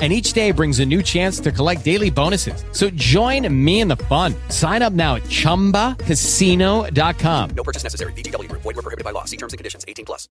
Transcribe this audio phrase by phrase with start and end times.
[0.00, 2.64] and each day brings a new chance to collect daily bonuses.
[2.72, 4.34] So join me in the fun.
[4.48, 7.50] Sign up now at ChumbaCasino.com.
[7.50, 8.14] No purchase necessary.
[8.14, 8.50] BGW.
[8.52, 9.26] Void were prohibited by law.
[9.26, 9.84] See terms and conditions.
[9.86, 10.30] 18 plus.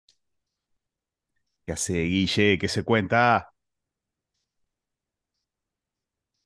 [1.67, 2.57] ¿Qué hace Guille?
[2.57, 3.51] ¿Qué se cuenta?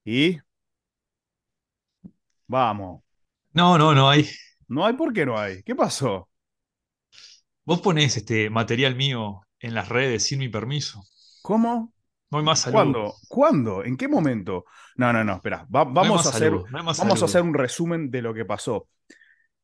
[0.06, 0.40] ¿Y?
[2.48, 3.02] Vamos.
[3.54, 4.30] No, no, no hay.
[4.68, 5.64] No hay por qué no hay.
[5.64, 6.30] ¿Qué pasó?
[7.66, 11.04] Vos ponés este material mío en las redes sin mi permiso.
[11.42, 11.93] ¿Cómo?
[12.34, 12.74] No hay más salud.
[12.76, 13.14] ¿Cuándo?
[13.30, 13.84] ¿Cuándo?
[13.86, 14.66] ¿En qué momento?
[14.98, 15.66] No, no, no, espera.
[15.74, 18.88] Va- vamos a hacer, salud, no vamos a hacer un resumen de lo que pasó.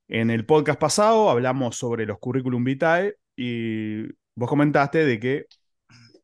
[0.07, 4.03] En el podcast pasado hablamos sobre los currículum vitae y
[4.35, 5.45] vos comentaste de que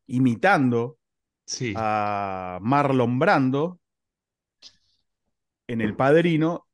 [0.06, 0.98] imitando
[1.46, 3.78] Sí, a Marlon Brando
[5.68, 6.66] en El Padrino,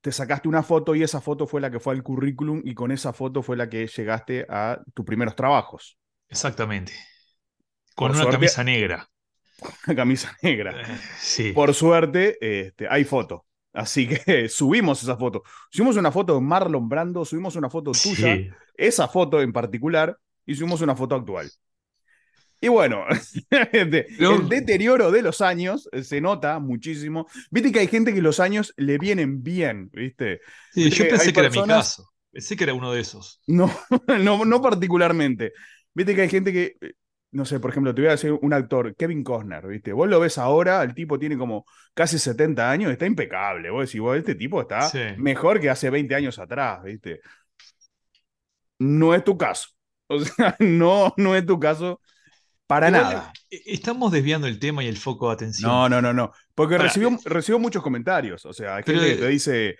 [0.00, 2.90] te sacaste una foto y esa foto fue la que fue al currículum y con
[2.92, 5.98] esa foto fue la que llegaste a tus primeros trabajos.
[6.28, 6.92] exactamente.
[7.94, 9.08] Con Por una suerte- camisa negra.
[9.86, 10.98] Una camisa negra.
[11.20, 11.52] Sí.
[11.52, 13.46] Por suerte, este, hay foto.
[13.72, 15.42] Así que subimos esa foto.
[15.70, 18.48] Subimos una foto de Marlon Brando, subimos una foto tuya, Sí.
[18.76, 21.48] esa foto en particular, y subimos una foto actual.
[22.60, 23.04] Y bueno,
[23.72, 27.26] el deterioro de los años eh, se nota muchísimo.
[27.50, 30.40] Viste que hay gente que los años le vienen bien, ¿viste?
[30.72, 32.12] Sí, Viste yo pensé que era mi caso.
[32.30, 33.40] Pensé que era uno de esos.
[33.46, 33.70] No,
[34.20, 35.52] no, no particularmente.
[35.94, 36.92] Viste que hay gente que, eh,
[37.32, 39.92] no sé, por ejemplo, te voy a decir un actor, Kevin Costner, ¿viste?
[39.92, 43.70] Vos lo ves ahora, el tipo tiene como casi 70 años, está impecable.
[43.70, 44.98] Vos decís, vos, este tipo está Sí.
[45.16, 47.20] mejor que hace 20 años atrás, ¿viste?
[48.78, 49.68] No es tu caso.
[50.08, 51.98] O sea, no, no es tu caso
[52.66, 53.32] para Igual, nada.
[53.50, 55.70] eh, Estamos desviando el tema y el foco de atención.
[55.70, 56.32] No, no, no, no.
[56.54, 58.44] Porque recibió, recibió muchos comentarios.
[58.44, 59.76] O sea, hay Pero, gente que te dice,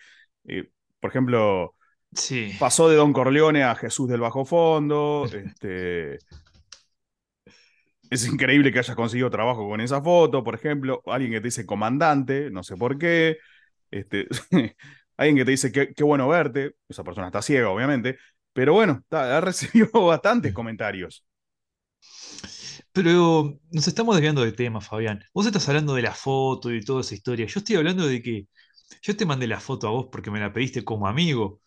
[0.48, 0.70] eh,
[1.00, 1.74] por ejemplo,
[2.14, 2.52] Sí.
[2.58, 5.26] pasó de Don Corleone a Jesús del Bajo Fondo.
[5.32, 6.18] este,
[8.12, 11.02] es increíble que hayas conseguido trabajo con esa foto, por ejemplo.
[11.06, 13.38] Alguien que te dice comandante, no sé por qué.
[13.90, 14.26] Este,
[15.16, 16.74] alguien que te dice qué, qué bueno verte.
[16.88, 18.18] Esa persona está ciega, obviamente.
[18.52, 21.24] Pero bueno, ha recibido bastantes comentarios.
[22.92, 25.22] Pero nos estamos desviando del tema, Fabián.
[25.34, 27.46] Vos estás hablando de la foto y toda esa historia.
[27.46, 28.46] Yo estoy hablando de que
[29.02, 31.60] yo te mandé la foto a vos porque me la pediste como amigo.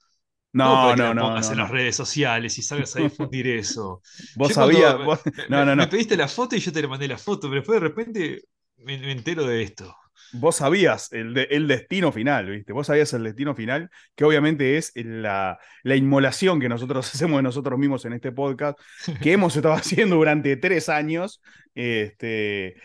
[0.57, 1.63] No, no, no, pongas no, en no.
[1.63, 4.01] las redes sociales y salgas a difundir eso.
[4.35, 4.97] Vos Yo sabías.
[5.03, 5.89] vos- me- No, no, Me no.
[5.89, 8.41] pediste la foto y yo te le mandé la foto, pero después de repente
[8.77, 9.95] me, me entero de esto.
[10.31, 12.73] Vos sabías el, de- el destino final, ¿viste?
[12.73, 17.43] Vos sabías el destino final, que obviamente es la, la inmolación que nosotros hacemos de
[17.43, 18.79] nosotros mismos en este podcast,
[19.21, 21.41] que hemos estado haciendo durante tres años.
[21.73, 22.75] Este,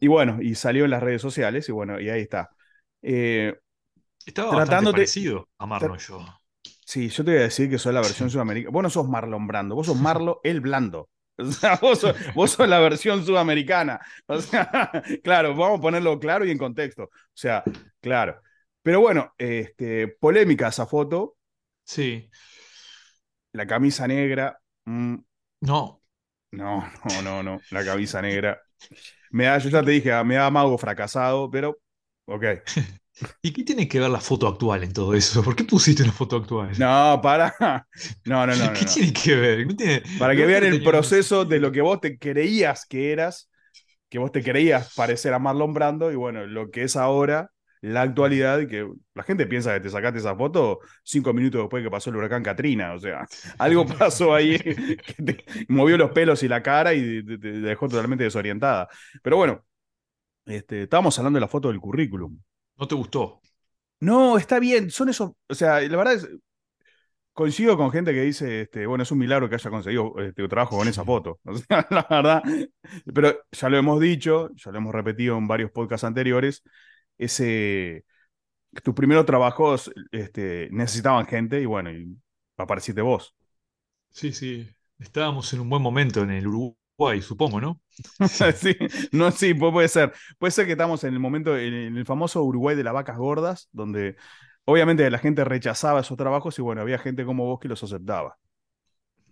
[0.00, 2.50] y bueno, y salió en las redes sociales, y bueno, y ahí está.
[3.02, 3.54] Eh,
[4.26, 6.26] Estaba bastante Tratándote- parecido a Marlon yo.
[6.86, 8.72] Sí, yo te voy a decir que soy la versión sudamericana.
[8.72, 11.08] Vos no sos Marlon Brando, vos sos Marlo el Blando.
[11.36, 14.00] O sea, vos sos, vos sos la versión sudamericana.
[14.26, 14.70] O sea,
[15.24, 17.04] claro, vamos a ponerlo claro y en contexto.
[17.04, 17.64] O sea,
[18.00, 18.40] claro.
[18.82, 21.36] Pero bueno, este, polémica esa foto,
[21.84, 22.30] Sí.
[23.52, 24.58] la camisa negra.
[24.84, 25.16] mm,
[25.62, 26.00] No.
[26.52, 28.60] no, no, no, no, la camisa negra.
[29.30, 31.78] Me da, yo ya te dije, me da mago fracasado, pero
[32.26, 32.44] ok.
[33.42, 35.42] ¿Y qué tiene que ver la foto actual en todo eso?
[35.42, 36.72] ¿Por qué pusiste una foto actual?
[36.76, 37.54] No, para.
[38.24, 38.72] No, no, no.
[38.72, 38.86] ¿Qué no.
[38.86, 39.66] tiene que ver?
[39.68, 43.12] ¿Qué tiene- Para que no vean el proceso de lo que vos te creías que
[43.12, 43.50] eras,
[44.10, 47.50] que vos te creías parecer a Marlon Brando, y bueno, lo que es ahora,
[47.82, 51.82] la actualidad, y que la gente piensa que te sacaste esa foto cinco minutos después
[51.84, 52.94] que pasó el huracán Katrina.
[52.94, 53.26] O sea,
[53.58, 57.88] algo pasó ahí que te movió los pelos y la cara y te, te dejó
[57.88, 58.88] totalmente desorientada.
[59.22, 59.64] Pero bueno,
[60.46, 62.38] este, estábamos hablando de la foto del currículum.
[62.76, 63.40] ¿No te gustó?
[64.00, 66.28] No, está bien, son esos, o sea, la verdad es,
[67.34, 70.78] coincido con gente que dice, este, bueno, es un milagro que haya conseguido este, trabajo
[70.78, 71.40] con esa foto.
[71.44, 72.42] O sea, la verdad,
[73.12, 76.62] pero ya lo hemos dicho, ya lo hemos repetido en varios podcasts anteriores,
[77.18, 78.04] ese,
[78.82, 82.16] tus primeros trabajos este, necesitaban gente y bueno, y
[82.56, 83.34] apareciste vos.
[84.10, 84.68] Sí, sí.
[84.98, 86.76] Estábamos en un buen momento en el Uruguay,
[87.22, 87.80] supongo, ¿no?
[88.56, 88.76] Sí,
[89.12, 90.12] no, sí, pu- puede ser.
[90.38, 93.68] Puede ser que estamos en el momento, en el famoso Uruguay de las vacas gordas,
[93.72, 94.16] donde
[94.64, 98.38] obviamente la gente rechazaba esos trabajos y bueno, había gente como vos que los aceptaba.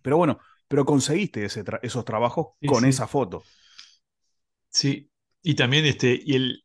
[0.03, 2.87] Pero bueno, pero conseguiste ese tra- esos trabajos Sí, con sí.
[2.87, 3.43] esa foto.
[4.71, 5.11] Sí.
[5.43, 6.65] Y también este, y el,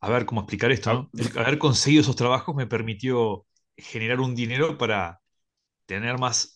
[0.00, 0.92] a ver cómo explicar esto.
[0.94, 1.10] ¿no?
[1.14, 5.20] El haber conseguido esos trabajos me permitió generar un dinero para
[5.86, 6.53] tener más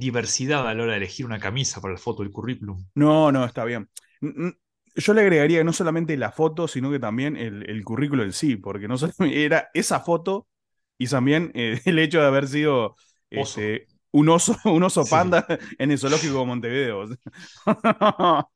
[0.00, 2.84] diversidad a la hora de elegir una camisa para la foto del currículum.
[2.94, 3.88] No, no, está bien.
[4.20, 4.54] N- n-
[4.96, 8.56] Yo le agregaría no solamente la foto, sino que también el, el currículo en sí,
[8.56, 10.48] porque no solamente era esa foto
[10.98, 12.96] y también eh, el hecho de haber sido
[13.34, 13.66] Oso.
[13.66, 15.08] este, un oso, un oso Sí.
[15.08, 15.46] panda
[15.78, 17.04] en el zoológico de Montevideo.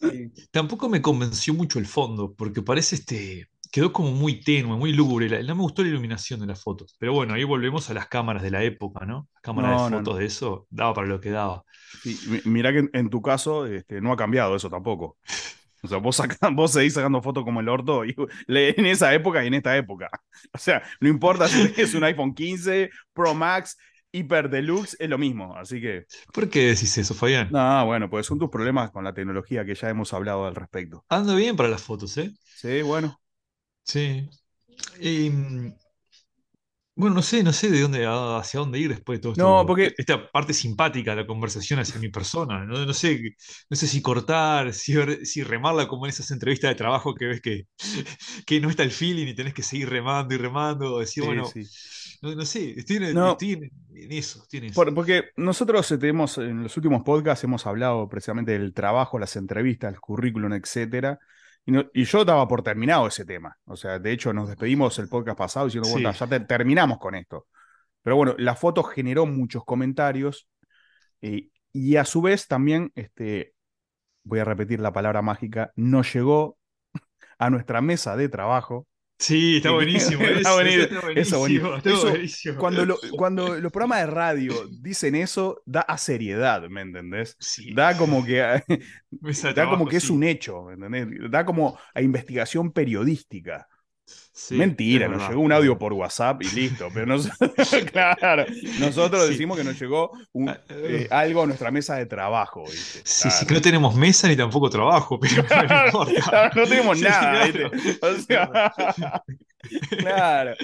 [0.50, 3.49] Tampoco me convenció mucho el fondo, porque parece este.
[3.75, 5.43] Quedó como muy tenue, muy lúgubre.
[5.44, 6.94] No me gustó la iluminación de las fotos.
[6.99, 9.29] Pero bueno, ahí volvemos a las cámaras de la época, ¿no?
[9.35, 10.19] Las cámaras No, de no, fotos no.
[10.19, 11.65] de eso daba para lo que daba.
[12.03, 15.17] Sí, mirá que en, en tu caso este, no ha cambiado eso tampoco.
[15.82, 18.15] O sea, vos, saca- vos seguís sacando fotos como el orto y-
[18.49, 20.11] en esa época y en esta época.
[20.53, 23.77] O sea, no importa si es un iPhone 15, Pro Max,
[24.12, 25.56] Hyper Deluxe, es lo mismo.
[25.56, 27.49] Así que, ¿Por qué decís eso, Fabián?
[27.49, 31.05] no, bueno, pues son tus problemas con la tecnología que ya hemos hablado al respecto.
[31.09, 32.31] Anda bien para las fotos, ¿eh?
[32.55, 33.20] Sí, bueno.
[33.85, 34.29] Sí.
[35.01, 35.75] Y, mm,
[36.97, 39.43] bueno, no sé, no sé de dónde, hacia dónde ir después de todo esto.
[39.43, 42.65] No, porque- Esta parte simpática de la conversación hacia mi persona.
[42.65, 43.21] No, no sé,
[43.69, 44.95] no sé si cortar, si,
[45.43, 47.67] remarla como en esas entrevistas de trabajo que ves que,
[48.47, 51.01] que no está el feeling y tenés que seguir remando y remando.
[51.01, 51.65] Decir, Sí, bueno, sí.
[52.23, 53.33] no, no sé, estoy en, No.
[53.33, 54.75] estoy en- en eso, estoy en eso.
[54.75, 59.35] Por- porque nosotros eh, tenemos, en los últimos podcasts hemos hablado precisamente del trabajo, las
[59.35, 61.19] entrevistas, el currículum, etcétera.
[61.67, 63.57] Y, no- y yo daba por terminado ese tema.
[63.65, 66.19] O sea, de hecho, nos despedimos el podcast pasado diciendo, bueno, Sí.
[66.21, 67.47] ya te- terminamos con esto.
[68.03, 70.49] Pero bueno, la foto generó muchos comentarios.
[71.23, 73.55] eh, y a su vez también, este,
[74.25, 76.59] voy a repetir la palabra mágica, nos llegó
[77.39, 78.87] a nuestra mesa de trabajo.
[79.19, 80.23] Sí, está buenísimo.
[80.29, 81.39] está buenísimo, eso está eso buenísimo.
[81.39, 81.77] buenísimo.
[81.77, 82.59] está Eso, buenísimo.
[82.59, 87.39] Cuando, lo- cuando los programas de radio dicen eso, da a seriedad, ¿me entendés?
[87.39, 88.63] Sí, Da como que,
[89.11, 91.31] de da como que es un hecho, ¿me entendés?
[91.31, 93.69] Da como a investigación periodística.
[94.06, 96.89] Sí, Mentira, nos llegó un audio por WhatsApp y listo.
[96.93, 97.29] Pero nos-
[97.93, 98.45] claro,
[98.81, 99.31] nosotros Sí.
[99.33, 102.65] decimos que nos llegó un- Ah, eh, algo a nuestra mesa de trabajo.
[102.65, 103.01] ¿viste?
[103.05, 105.45] Sí, sí, que no tenemos mesa ni tampoco trabajo, pero
[105.93, 106.05] no.
[106.55, 107.71] No tenemos nada, claro.
[107.71, 107.99] ¿viste?
[108.06, 109.23] O sea,
[109.99, 110.55] claro.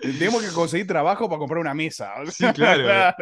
[0.00, 2.12] Tenemos que conseguir trabajo para comprar una mesa.
[2.30, 3.14] Sí, claro.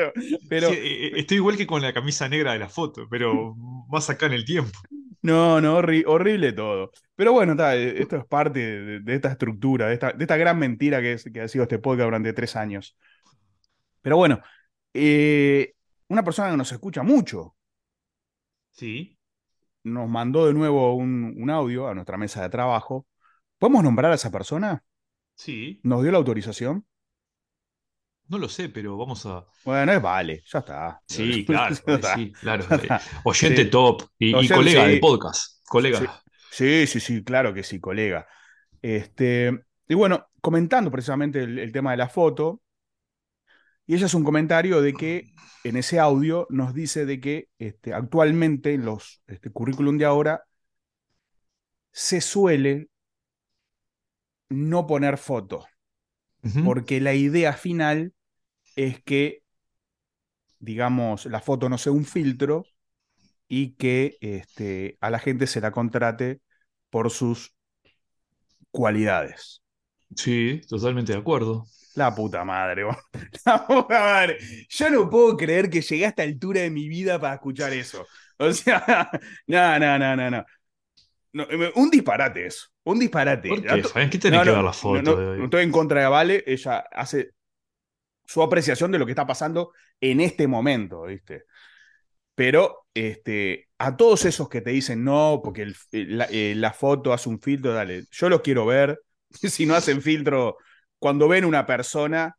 [0.49, 3.55] Pero Sí, eh, eh, estoy igual que con la camisa negra de la foto, pero
[3.89, 4.79] más acá en el tiempo.
[5.25, 6.93] No, no, horri- horrible todo.
[7.17, 10.37] Pero bueno, ta, eh, esto es parte de, de esta estructura, de esta, de esta
[10.37, 12.97] gran mentira que, es, que ha sido este podcast durante tres años.
[14.03, 14.41] Pero bueno,
[14.93, 15.75] eh,
[16.09, 17.57] una persona que nos escucha mucho
[18.73, 19.17] Sí,
[19.85, 23.07] nos mandó de nuevo un, un audio a nuestra mesa de trabajo.
[23.59, 24.85] ¿Podemos nombrar a esa persona?
[25.37, 26.85] sí, ¿Nos dio la autorización?
[28.29, 29.45] No lo sé, pero vamos a.
[29.65, 31.03] Bueno, es vale, ya está.
[31.07, 32.15] Sí, claro, Ya está.
[32.15, 32.65] sí, claro.
[32.71, 32.89] Eh.
[33.25, 33.71] Oyente Sí.
[33.71, 34.91] top y, colega sí.
[34.91, 35.67] del podcast.
[35.69, 35.99] Colega.
[36.01, 36.07] Sí.
[36.51, 38.27] Sí, sí, sí, claro que sí, colega.
[38.81, 39.53] Este,
[39.89, 42.61] y bueno, comentando precisamente el, el tema de la foto,
[43.87, 45.25] y ella es un comentario de que
[45.65, 50.45] en ese audio nos dice de que este, actualmente en los este, currículum de ahora
[51.93, 52.89] se suele
[54.49, 55.67] no poner foto,
[56.65, 58.13] Porque la idea final
[58.77, 59.43] es que,
[60.59, 62.65] digamos, la foto no sea un filtro
[63.49, 66.41] y que este, a la gente se la contrate
[66.91, 67.55] por sus
[68.71, 69.63] cualidades.
[70.17, 71.65] Sí, totalmente de acuerdo.
[71.95, 72.85] La puta madre,
[73.47, 74.39] la puta madre.
[74.69, 78.07] Yo no puedo creer que llegué a esta altura de mi vida para escuchar eso.
[78.39, 79.11] O sea,
[79.47, 80.45] no, no, no, no, no.
[81.33, 81.47] No,
[81.77, 83.59] un disparate eso, un disparate.
[83.59, 84.11] ¿Por qué, Fabián?
[84.11, 85.45] ¿Qué tiene No, que no, ver la foto no, de hoy?
[85.45, 87.31] estoy en contra de Vale, ella hace
[88.27, 91.45] su apreciación de lo que está pasando en este momento, ¿viste?
[92.35, 95.77] Pero este, a todos esos que te dicen no, porque el-
[96.19, 99.01] la, eh, la foto hace un filtro, dale, yo los quiero ver.
[99.51, 100.57] Si no hacen filtro,
[100.99, 102.37] cuando ven una persona,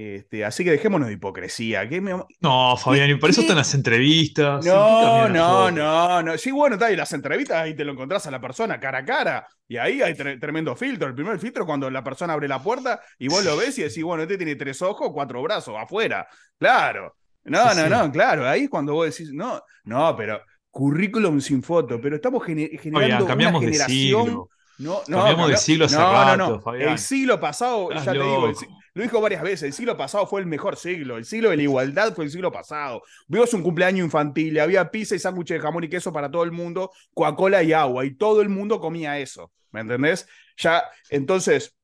[0.00, 1.88] este, así que dejémonos de hipocresía.
[1.88, 4.64] ¿qué me- No, Fabián, y para eso están las entrevistas.
[4.64, 6.38] ¿en qué No, no, no, no.
[6.38, 9.04] Sí, bueno, está, y las entrevistas ahí te lo encontrás a la persona cara a
[9.04, 9.46] cara.
[9.66, 11.08] Y ahí hay tre- tremendo filtro.
[11.08, 13.82] El primer filtro es cuando la persona abre la puerta y vos lo ves y
[13.82, 16.28] decís, bueno, este tiene tres ojos, cuatro brazos, afuera.
[16.58, 17.16] Claro.
[17.44, 17.90] No, Sí, no, sí.
[17.90, 18.48] no, claro.
[18.48, 20.40] Ahí es cuando vos decís, no, no, pero
[20.70, 22.00] currículum sin foto.
[22.00, 24.26] Pero estamos gene- generando cambiamos una de generación.
[24.26, 24.48] siglo.
[24.78, 26.60] No, no, Cambiamos de siglo hace no, no, rato, no.
[26.60, 26.90] Fabián.
[26.90, 28.54] El siglo pasado, Estás ya te digo, el
[28.98, 29.62] Lo dijo varias veces.
[29.62, 31.18] El siglo pasado fue el mejor siglo.
[31.18, 33.00] El siglo de la igualdad fue el siglo pasado.
[33.28, 34.58] Vimos un cumpleaños infantil.
[34.58, 38.04] Había pizza y sándwiches de jamón y queso para todo el mundo, Coca-Cola y agua.
[38.04, 39.52] Y todo el mundo comía eso.
[39.70, 40.26] ¿Me entendés?
[40.56, 41.76] Ya, entonces,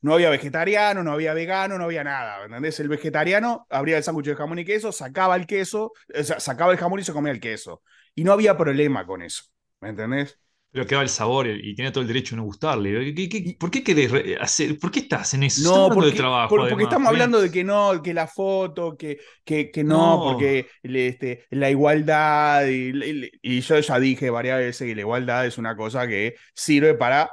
[0.00, 2.38] no había vegetariano, no había vegano, no había nada.
[2.38, 2.80] ¿me ¿Entendés?
[2.80, 6.72] El vegetariano abría el sándwich de jamón y queso, sacaba el queso, o sea, sacaba
[6.72, 7.82] el jamón y se comía el queso.
[8.14, 9.44] Y no había problema con eso.
[9.82, 10.40] ¿Me entendés?
[10.72, 13.14] Pero quedaba el sabor y, tenía todo el derecho de no gustarle.
[13.14, 14.10] ¿Qué- qué- por qué querés
[14.40, 14.78] hacer?
[14.78, 15.62] ¿Por qué estás en eso?
[15.88, 16.48] No, porque, de trabajo.
[16.48, 20.16] por- porque además, estamos hablando de que no, que la foto, que, que, que no,
[20.16, 20.32] No.
[20.32, 25.44] porque este, la igualdad, y, y- y yo ya dije varias veces que la igualdad
[25.46, 27.30] es una cosa que sirve para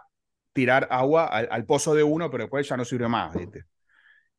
[0.51, 3.33] tirar agua al, al pozo de uno, pero después ya no sirve más.
[3.33, 3.63] ¿viste?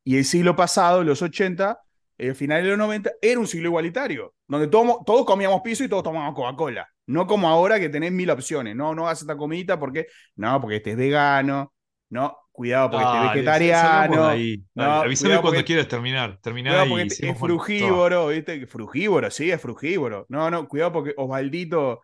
[0.04, 1.80] Y el siglo pasado, los 80,
[2.18, 5.88] el final de los 90, era un siglo igualitario, donde todos, todos comíamos piso y
[5.88, 6.86] todos tomábamos Coca-Cola.
[7.10, 8.76] No como ahora que tenés mil opciones.
[8.76, 11.72] No, no hagas esta comidita porque, no, porque este es vegano.
[12.08, 14.22] No, cuidado porque este es vegetariano.
[14.22, 16.38] Dale, No, avísame cuando porque- quieras terminar.
[16.86, 18.66] Y porque es frugívoro, ¿viste?
[18.66, 20.26] Frugívoro, sí, es frugívoro.
[20.28, 22.00] No, no, cuidado porque Osvaldito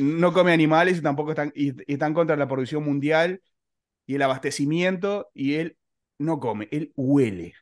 [0.00, 3.40] no come animales y tampoco están, y, y están contra la producción mundial
[4.06, 5.76] y el abastecimiento y él
[6.18, 7.54] no come, él huele.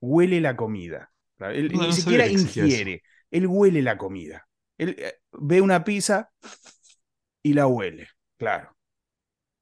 [0.00, 1.12] Huele la comida.
[1.40, 4.46] Él No, ni no siquiera ingiere, él huele la comida.
[4.82, 6.30] Él eh, ve una pizza
[7.42, 8.08] y la huele,
[8.38, 8.76] claro.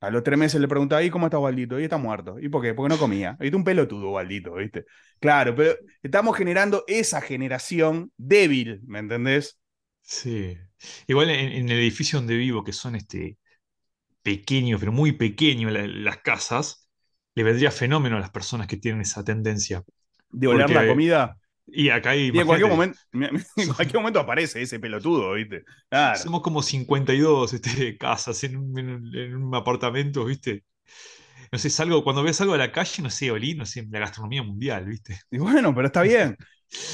[0.00, 1.80] A los tres meses le preguntaba, ¿y cómo está Waldito?
[1.80, 2.38] Y está muerto.
[2.40, 2.74] ¿Y por qué?
[2.74, 3.36] Porque no comía.
[3.40, 4.86] Viste un pelotudo, Waldito, ¿viste?
[5.20, 9.60] Claro, pero estamos generando esa generación débil, ¿me entendés?
[10.02, 10.56] Sí.
[11.06, 13.38] Igual en, en el edificio donde vivo, que son este
[14.22, 16.88] pequeños, pero muy pequeños la- las casas,
[17.36, 19.84] le vendría fenómeno a las personas que tienen esa tendencia.
[20.30, 21.38] De oler la comida.
[21.72, 22.98] Y acá hay, Y en cualquier, momento,
[23.56, 25.64] en cualquier momento aparece ese pelotudo, ¿viste?
[25.88, 26.18] Claro.
[26.18, 30.64] somos como 52 este, casas en un, en un- en un apartamento, ¿viste?
[31.52, 34.00] No sé, salgo, cuando ves algo a la calle, no sé, olí, no sé, la
[34.00, 35.18] gastronomía mundial, ¿viste?
[35.30, 36.36] Y bueno, pero está bien.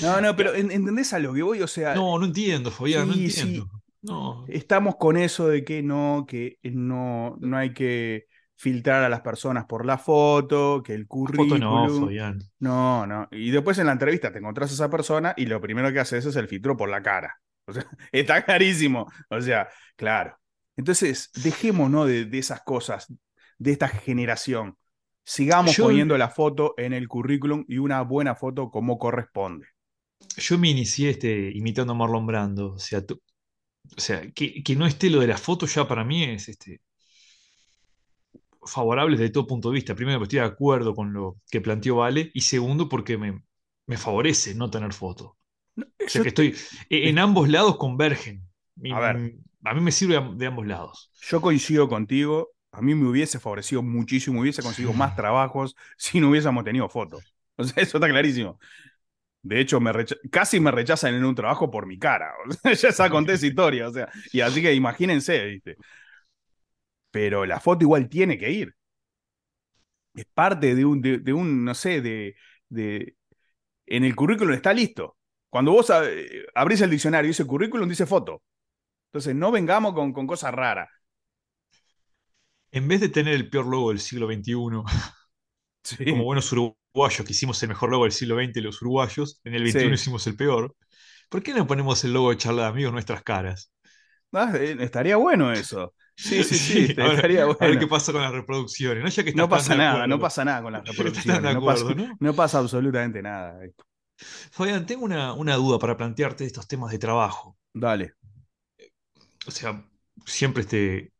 [0.02, 1.60] No, no, pero ¿en- ¿entendés a lo que voy?
[1.62, 3.24] O sea, No, no entiendo, Fabián, no sí.
[3.26, 3.70] entiendo.
[4.02, 4.44] No.
[4.48, 8.26] estamos con eso de que no, que no, no hay que
[8.56, 11.60] filtrar a las personas por la foto, que el Foto currículum.
[11.60, 12.38] no, Fabián.
[12.58, 13.28] No, no.
[13.30, 16.24] Y después en la entrevista te encontrás a esa persona y lo primero que haces
[16.26, 17.36] es el filtro por la cara.
[17.66, 19.06] O sea, está clarísimo.
[19.30, 20.38] O sea, claro.
[20.76, 22.04] Entonces, dejemos, ¿no?
[22.06, 23.12] De, de esas cosas,
[23.58, 24.76] de esta generación.
[25.24, 29.66] Sigamos Yo- poniendo la foto en el currículum y una buena foto como corresponde.
[30.36, 32.72] Yo me inicié este, imitando a Marlon Brando.
[32.72, 33.20] O sea, tú-
[33.96, 36.80] o sea que, que no esté lo de la foto ya para mí es este,
[38.66, 39.94] favorable desde todo punto de vista.
[39.94, 42.30] Primero, porque estoy de acuerdo con lo que planteó Vale.
[42.34, 43.42] Y segundo, porque me,
[43.86, 45.36] me favorece no tener foto.
[45.76, 46.54] O sea que estoy.
[46.90, 48.42] e- En ambos lados convergen.
[48.92, 49.34] A ver.
[49.64, 51.10] A mí me sirve de, ambos lados.
[51.22, 52.50] Yo coincido contigo.
[52.72, 57.34] A mí me hubiese favorecido muchísimo, hubiese conseguido más trabajos si no hubiésemos tenido fotos.
[57.56, 58.58] O sea, eso está clarísimo.
[59.42, 59.92] De hecho, me
[60.30, 62.32] casi me rechazan en un trabajo por mi cara.
[62.48, 63.88] O sea, ya esa historia.
[63.88, 65.76] O sea, y así que imagínense, ¿viste?
[67.16, 68.74] Pero la foto igual tiene que ir.
[70.14, 72.36] Es parte de un, de, de un no sé, de,
[72.68, 73.16] de.
[73.86, 75.18] En el currículum está listo.
[75.50, 78.42] Cuando vos eh, abrís el diccionario y dice currículum, dice foto.
[79.08, 80.88] Entonces, no vengamos con, con cosas raras.
[82.70, 84.84] En vez de tener el peor logo del siglo XXI,
[85.84, 86.04] Sí.
[86.06, 89.62] como buenos uruguayos que hicimos el mejor logo del siglo XX, los uruguayos, en el
[89.64, 89.78] Sí.
[89.78, 90.76] XXI hicimos el peor.
[91.30, 93.72] ¿Por qué no ponemos el logo de charla de amigos en nuestras caras?
[94.32, 95.94] Ah, eh, estaría bueno eso.
[96.16, 97.78] Sí, sí, sí, a ver, estaría a ver bueno.
[97.78, 99.02] qué pasa con las reproducciones.
[99.04, 100.06] No, ya que No estás pasa nada, acuerdo.
[100.06, 101.60] no pasa nada con las reproducciones.
[102.20, 103.58] no pasa absolutamente nada.
[104.50, 107.58] Fabián, tengo una, una duda para plantearte de estos temas de trabajo.
[107.72, 108.14] Dale.
[109.46, 109.84] O sea,
[110.26, 111.12] siempre este,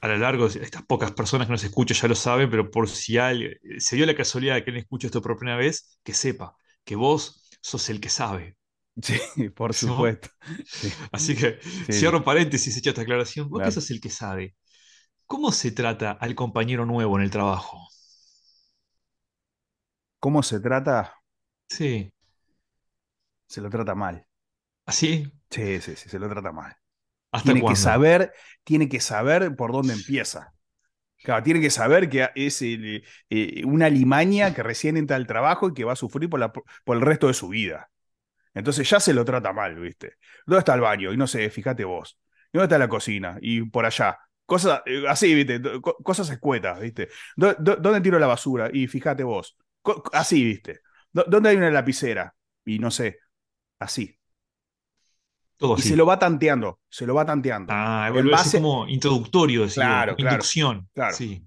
[0.00, 3.18] a lo largo, estas pocas personas que nos escuchan ya lo saben, pero por si
[3.18, 6.56] alguien, se dio la casualidad de que alguien escucha esto por primera vez, que sepa
[6.84, 8.56] que vos sos el que sabe.
[9.02, 9.94] Sí, por ¿No?
[9.94, 10.28] supuesto.
[10.70, 10.96] Sí.
[11.12, 11.92] Así que Sí.
[11.92, 13.48] cierro paréntesis hecha esta aclaración.
[13.50, 13.64] Vos Claro.
[13.64, 14.56] que sos el que sabe.
[15.26, 17.88] ¿Cómo se trata al compañero nuevo en el trabajo?
[20.20, 21.14] ¿Cómo se trata?
[21.68, 22.12] Sí.
[23.48, 24.24] Se lo trata mal.
[24.86, 25.32] ¿Así?
[25.50, 26.76] Sí, sí, sí, se lo trata mal.
[27.32, 28.32] ¿Hasta Tiene que saber,
[28.64, 30.54] tiene que saber por dónde empieza.
[31.22, 35.68] Claro, tiene que saber que es el, eh, una limaña que recién entra al trabajo
[35.68, 37.90] y que va a sufrir por, la- por el resto de su vida.
[38.56, 40.14] Entonces ya se lo trata mal, ¿viste?
[40.46, 41.12] ¿Dónde está el baño?
[41.12, 42.18] Y no sé, fíjate vos.
[42.52, 43.38] ¿Y ¿Dónde está la cocina?
[43.40, 44.18] Y por allá.
[44.46, 45.60] Cosas eh, así, ¿viste?
[45.80, 47.08] Co- Cosas escuetas, ¿viste?
[47.36, 48.70] ¿Dó- dó- ¿Dónde tiro la basura?
[48.72, 49.56] Y fíjate vos.
[50.12, 50.80] Así, ¿viste?
[51.12, 52.34] ¿Dó- ¿Dónde hay una lapicera?
[52.64, 53.18] Y no sé,
[53.78, 54.18] así.
[55.56, 57.72] Todo Y se lo va tanteando, se lo va tanteando.
[57.74, 60.88] Ah, en base- como introductorio, Claro, como claro, inducción.
[60.92, 61.16] claro.
[61.16, 61.42] Sí.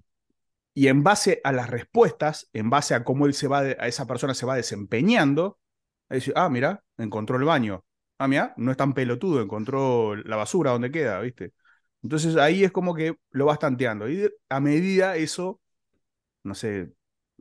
[0.74, 3.86] y en base a las respuestas, en base a cómo él se va, de- a
[3.88, 5.59] esa persona se va desempeñando,
[6.16, 7.84] dice, ah, mira, encontró el baño.
[8.18, 11.52] Ah, mira, no es tan pelotudo, encontró la basura donde queda, ¿viste?
[12.02, 14.08] Entonces ahí es como que lo vas tanteando.
[14.08, 15.60] Y a medida eso,
[16.44, 16.92] no sé,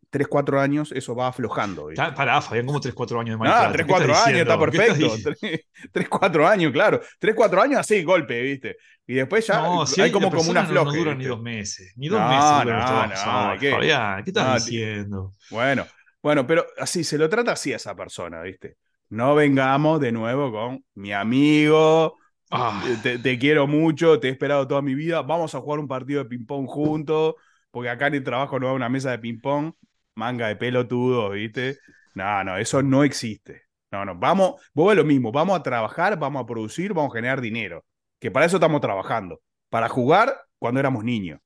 [0.10, 1.88] 3, 4 años, eso va aflojando.
[1.88, 2.12] ¿viste?
[2.14, 3.72] Pará, Fabián, como 3-4 años de Ah, maltrato.
[3.72, 4.94] 3, ¿Qué 4 estás años, está perfecto.
[4.96, 5.32] diciendo?
[5.92, 7.00] 3, 4 años, claro.
[7.20, 8.78] 3, 4 años así, golpe, ¿viste?
[9.08, 10.84] Y después ya No, sí, hay como, como una persona no-.
[10.86, 11.94] No dura ni dos meses.
[11.96, 13.58] Ni dos No, meses duran no, no, ahora.
[13.60, 13.72] ¿qué?
[13.72, 15.34] Fabián, ¿qué estás No, diciendo?
[15.50, 15.86] Bueno,
[16.22, 18.78] bueno, pero así se lo trata así a esa persona, ¿viste?
[19.10, 22.16] No vengamos de nuevo con mi amigo,
[22.52, 25.80] Ah, eh, te, te quiero mucho, te he esperado toda mi vida, vamos a jugar
[25.80, 27.36] un partido de ping-pong juntos,
[27.70, 29.74] porque acá en el trabajo no hay una mesa de ping-pong,
[30.16, 31.78] manga de pelotudo, ¿viste?
[32.16, 33.64] No, no, eso no existe.
[33.92, 37.40] No, no, vamos, vos lo mismo, vamos a trabajar, vamos a producir, vamos a generar
[37.42, 37.86] dinero,
[38.20, 41.40] que para eso estamos trabajando, para jugar cuando éramos niños.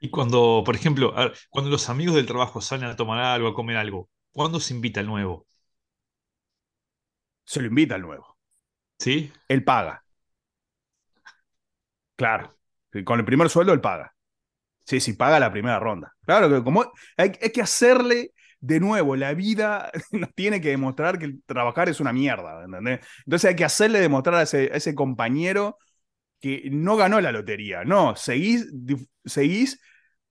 [0.00, 3.54] Y cuando, por ejemplo, ver, cuando los amigos del trabajo salen a tomar algo, a
[3.54, 5.46] comer algo, ¿cuándo se invita el nuevo?
[7.44, 8.36] Se lo invita al nuevo.
[8.98, 9.32] ¿Sí?
[9.48, 10.04] él paga.
[12.16, 12.56] Claro.
[13.04, 14.14] Con el primer sueldo él paga.
[14.86, 16.14] Sí, sí, paga la primera ronda.
[16.26, 16.82] Claro que como
[17.16, 21.88] hay, hay que hacerle de nuevo, la vida nos tiene que demostrar que el trabajar
[21.88, 23.00] es una mierda, ¿entendés?
[23.26, 25.78] Entonces hay que hacerle demostrar a ese, a ese compañero
[26.40, 28.66] que no ganó la lotería, no, seguís,
[29.24, 29.80] seguís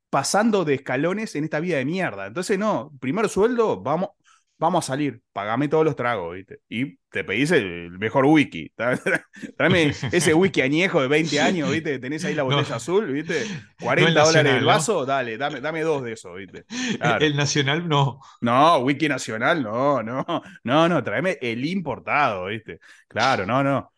[0.10, 2.28] pasando de escalones en esta vida de mierda.
[2.28, 4.10] Entonces, no, primer sueldo, vamos,
[4.58, 6.60] vamos a salir, pagame todos los tragos, ¿viste?
[6.70, 8.72] Y te pedís el mejor wiki.
[9.58, 12.00] Tráeme ese wiki añejo de 20 años, ¿viste?
[12.00, 12.56] Tenés ahí la No.
[12.56, 13.54] botella azul, ¿viste?
[13.98, 14.66] No 40 el dólares nacional, el ¿no?
[14.66, 16.66] vaso, dale, dame, dame dos de eso, ¿viste?
[17.00, 17.26] Claro.
[17.26, 18.20] El nacional no.
[18.42, 20.26] No, wiki nacional, no, no,
[20.64, 22.80] no, no, tráeme el importado, ¿viste?
[23.08, 23.92] Claro, no, no.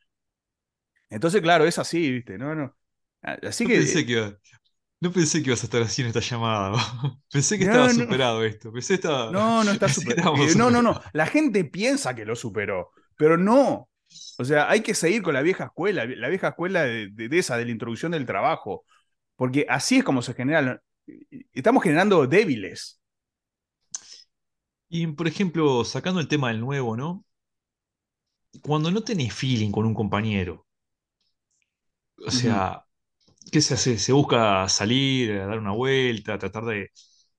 [1.10, 2.38] Entonces, claro, es así, ¿viste?
[2.38, 2.76] No, no.
[3.22, 3.76] Así no que.
[3.76, 4.38] pensé que iba-
[5.02, 6.74] no pensé que ibas a estar así en esta llamada.
[7.32, 8.72] Pensé que No, estaba superado esto.
[8.74, 10.24] Pensé estaba, No, no está superado.
[10.28, 11.02] estábamos no, no, no.
[11.14, 13.90] La gente piensa que lo superó, pero no.
[14.38, 17.40] O sea, hay que seguir con la vieja escuela, la vieja escuela de, de- de
[17.40, 18.86] esa, de la introducción del trabajo.
[19.36, 20.82] Porque así es como se generan.
[21.54, 23.02] Estamos generando débiles.
[24.90, 27.26] Y, por ejemplo, sacando el tema del nuevo, ¿no?
[28.62, 30.67] Cuando no tenés feeling con un compañero,
[32.26, 32.84] o sea,
[33.52, 33.98] ¿qué se hace?
[34.00, 36.92] Se busca salir, a dar una vuelta, tratar de,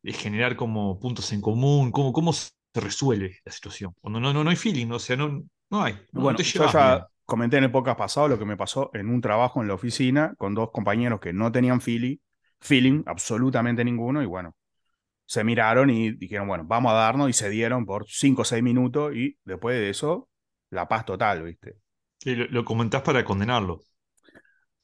[0.03, 1.93] de generar como puntos en común.
[1.93, 3.95] ¿Cómo, cómo se resuelve la situación?
[4.01, 5.97] Cuando no, no, no hay feeling, o sea, no, no hay.
[6.13, 9.09] No, Bueno, te yo ya comenté en el podcast pasado lo que me pasó en
[9.09, 12.17] un trabajo en la oficina con dos compañeros que no tenían feeling,
[12.61, 14.55] feeling absolutamente ninguno, y bueno,
[15.27, 18.63] se miraron y dijeron, bueno, vamos a darnos, y se dieron por 5 o 6
[18.63, 20.29] minutos, y después de eso,
[20.71, 21.77] la paz total, ¿viste?
[22.25, 23.81] Y lo, lo comentás para condenarlo.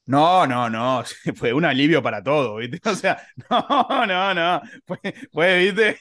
[0.07, 1.03] No, no, no,
[1.35, 2.79] fue un alivio para todo, ¿viste?
[2.89, 4.99] O sea, no, no, no, fue,
[5.31, 5.97] fue, ¿viste?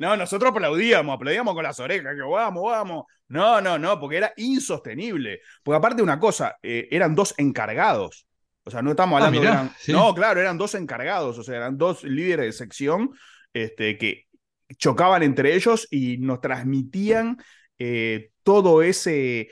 [0.00, 3.04] No, nosotros aplaudíamos, aplaudíamos con las orejas, que vamos, vamos.
[3.28, 5.40] No, no, no, porque era insostenible.
[5.62, 8.26] Porque aparte de una cosa, eh, eran dos encargados.
[8.64, 9.52] O sea, no estamos Ah, hablando mirá, de...
[9.52, 9.92] eran- sí.
[9.92, 13.10] No, claro, eran dos encargados, o sea, eran dos líderes de sección
[13.52, 14.26] este, que
[14.76, 17.38] chocaban entre ellos y nos transmitían
[17.78, 19.50] eh, todo ese,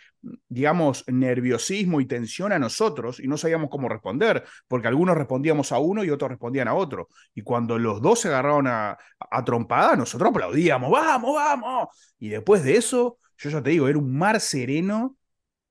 [0.49, 5.79] digamos, nerviosismo y tensión a nosotros y no sabíamos cómo responder, porque algunos respondíamos a
[5.79, 7.09] uno y otros respondían a otro.
[7.35, 11.89] Y cuando los dos se agarraron a, a trompada, nosotros aplaudíamos, vamos, vamos.
[12.19, 15.17] Y después de eso, yo ya te digo, era un mar sereno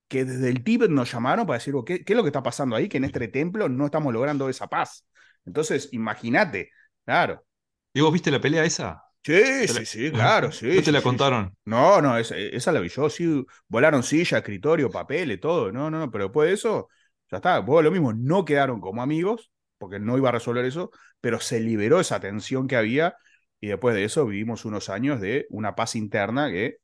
[0.07, 2.75] que desde el Tíbet nos llamaron para decir, ¿qué, qué es lo que está pasando
[2.75, 2.89] ahí?
[2.89, 5.05] Que en este templo no estamos logrando esa paz.
[5.45, 6.71] Entonces, imagínate,
[7.05, 7.45] claro.
[7.93, 9.04] ¿Y vos viste la pelea esa?
[9.25, 10.67] Sí, sí, sí, claro, sí.
[10.69, 11.55] ¿No te sí, la sí, contaron?
[11.65, 15.97] no, no, esa, esa la vi yo, sí, volaron silla, escritorio, papeles, todo, no, no,
[15.99, 16.89] no, pero después de eso,
[17.31, 20.91] ya está, vos lo mismo, no quedaron como amigos, porque no iba a resolver eso,
[21.21, 23.15] pero se liberó esa tensión que había,
[23.59, 26.77] y después de eso vivimos unos años de una paz interna que,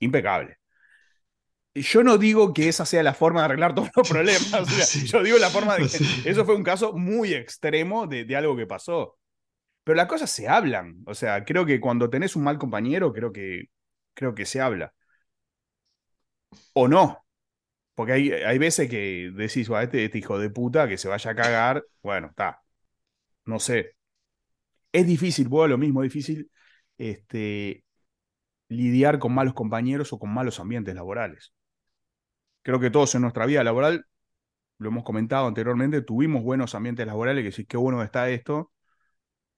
[0.00, 0.58] impecable.
[1.74, 4.84] Yo no digo que esa sea la forma de arreglar todos los problemas, o sea,
[4.84, 5.06] Sí.
[5.06, 8.56] yo digo la forma de que eso fue un caso muy extremo de, de algo
[8.56, 9.16] que pasó.
[9.84, 11.02] Pero las cosas se hablan.
[11.06, 13.64] O sea, creo que cuando tenés un mal compañero, creo que,
[14.14, 14.94] creo que se habla.
[16.74, 17.24] O no.
[17.94, 21.32] Porque hay, hay veces que decís, "Buah, este, este hijo de puta que se vaya
[21.32, 21.84] a cagar.
[22.02, 22.62] Bueno, está.
[23.46, 23.96] No sé.
[24.92, 26.50] Es difícil, vuelvo a lo mismo, es difícil
[26.98, 27.84] este,
[28.68, 31.54] lidiar con malos compañeros o con malos ambientes laborales.
[32.62, 34.06] Creo que todos en nuestra vida laboral,
[34.78, 38.71] lo hemos comentado anteriormente, tuvimos buenos ambientes laborales que decís, qué bueno está esto,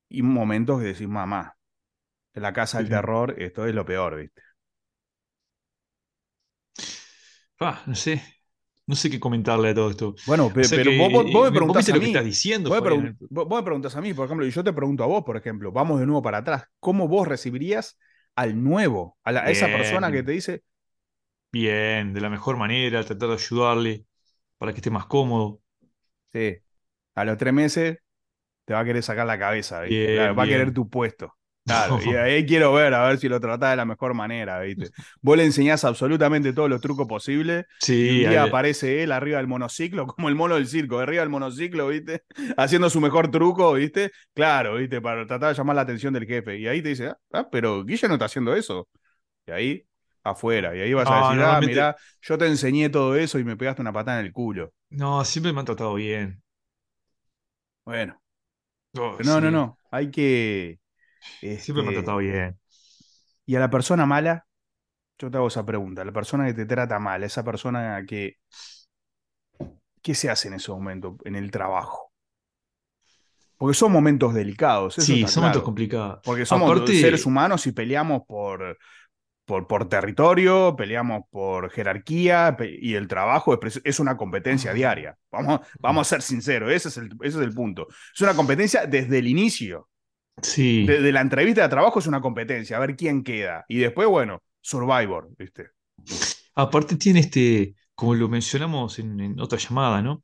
[0.08, 1.56] y momentos que decís, mamá,
[2.34, 2.90] en la casa del Sí.
[2.90, 4.42] terror, esto es lo peor, ¿viste?
[7.60, 8.22] Ah, no sé.
[8.86, 10.14] no sé qué comentarle a todo esto.
[10.24, 11.98] Bueno, pe- O sea pero que, vos, vos- vos me eh, preguntás viste a lo
[11.98, 12.06] mí.
[12.06, 12.90] que estás diciendo, Vos me,
[13.28, 15.36] vos- vos me preguntás a mí, por ejemplo, y yo te pregunto a vos, por
[15.36, 16.64] ejemplo, vamos de nuevo para atrás.
[16.80, 17.98] ¿Cómo vos recibirías
[18.34, 20.62] al nuevo, a, la- a esa persona que te dice,
[21.52, 24.06] Bien, de la mejor manera, tratar de ayudarle
[24.58, 25.60] para que esté más cómodo.
[26.32, 26.58] sí,
[27.14, 27.98] a los tres meses
[28.64, 30.08] te va a querer sacar la cabeza, ¿viste?
[30.08, 31.34] Bien, Claro, va a querer tu puesto.
[31.66, 34.90] Claro, y ahí quiero ver, a ver si lo tratás de la mejor manera, ¿viste?
[35.22, 37.64] Vos le enseñás absolutamente todos los trucos posibles
[38.02, 40.98] y Sí, un día ahí- aparece él arriba del monociclo, como el mono del circo,
[40.98, 42.22] arriba del monociclo, ¿viste?
[42.58, 44.10] Haciendo su mejor truco, ¿viste?
[44.34, 45.00] Claro, ¿viste?
[45.00, 46.58] Para tratar de llamar la atención del jefe.
[46.58, 48.88] Y ahí te dice, ah, ah, pero Guilla no está haciendo eso.
[49.46, 49.86] Y ahí,
[50.24, 50.76] afuera.
[50.76, 53.82] Y ahí vas a decir, ah, mirá, yo te enseñé todo eso y me pegaste
[53.82, 54.72] una patada en el culo.
[54.90, 56.42] no, siempre me han tratado bien.
[57.84, 58.20] Bueno,
[58.96, 59.78] Oh, no, no, sí, no.
[59.90, 60.78] Hay que.
[61.40, 62.58] Siempre me este, tratado bien.
[63.46, 64.46] Y a la persona mala,
[65.18, 66.04] yo te hago esa pregunta.
[66.04, 68.36] La persona que te trata mal, esa persona que.
[70.02, 72.12] ¿Qué se hace en ese momento, en el trabajo?
[73.56, 74.98] Porque son momentos delicados.
[74.98, 76.20] Eso Sí, son momentos complicados.
[76.22, 78.76] Porque somos Aparte- seres humanos y peleamos por,
[79.44, 85.16] por, por territorio, peleamos por jerarquía pe- y el trabajo es, es una competencia diaria.
[85.30, 87.86] Vamos, vamos a ser sinceros, ese es, el, ese es el punto.
[88.14, 89.88] Es una competencia desde el inicio.
[90.42, 93.64] Sí, Desde la entrevista de trabajo es una competencia, a ver quién queda.
[93.68, 95.70] Y después, bueno, Survivor, ¿viste?
[96.54, 100.22] aparte tiene este, como lo mencionamos en, en otra llamada, ¿no?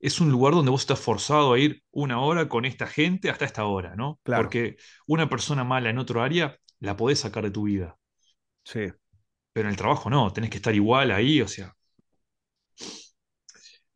[0.00, 3.44] Es un lugar donde vos estás forzado a ir una hora con esta gente hasta
[3.44, 4.20] esta hora, ¿no?
[4.24, 4.42] Claro.
[4.42, 7.96] Porque una persona mala en otro área la podés sacar de tu vida,
[8.64, 8.92] Sí.
[9.52, 11.74] pero en el trabajo no, tenés que estar igual ahí, o sea.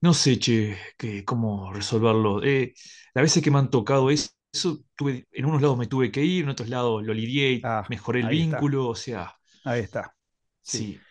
[0.00, 2.42] No sé, che, que, cómo resolverlo.
[2.44, 2.74] Eh,
[3.14, 6.22] las veces que me han tocado eso, eso tuve, en unos lados me tuve que
[6.24, 8.28] ir, en otros lados lo lidié y Ah, mejoré el está.
[8.28, 10.16] vínculo, o sea, Ahí está.
[10.62, 11.06] sí.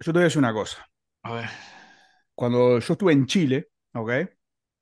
[0.00, 0.86] Yo te voy a decir una cosa.
[1.24, 1.50] A ver,
[2.34, 4.10] Cuando yo estuve en Chile, ¿ok?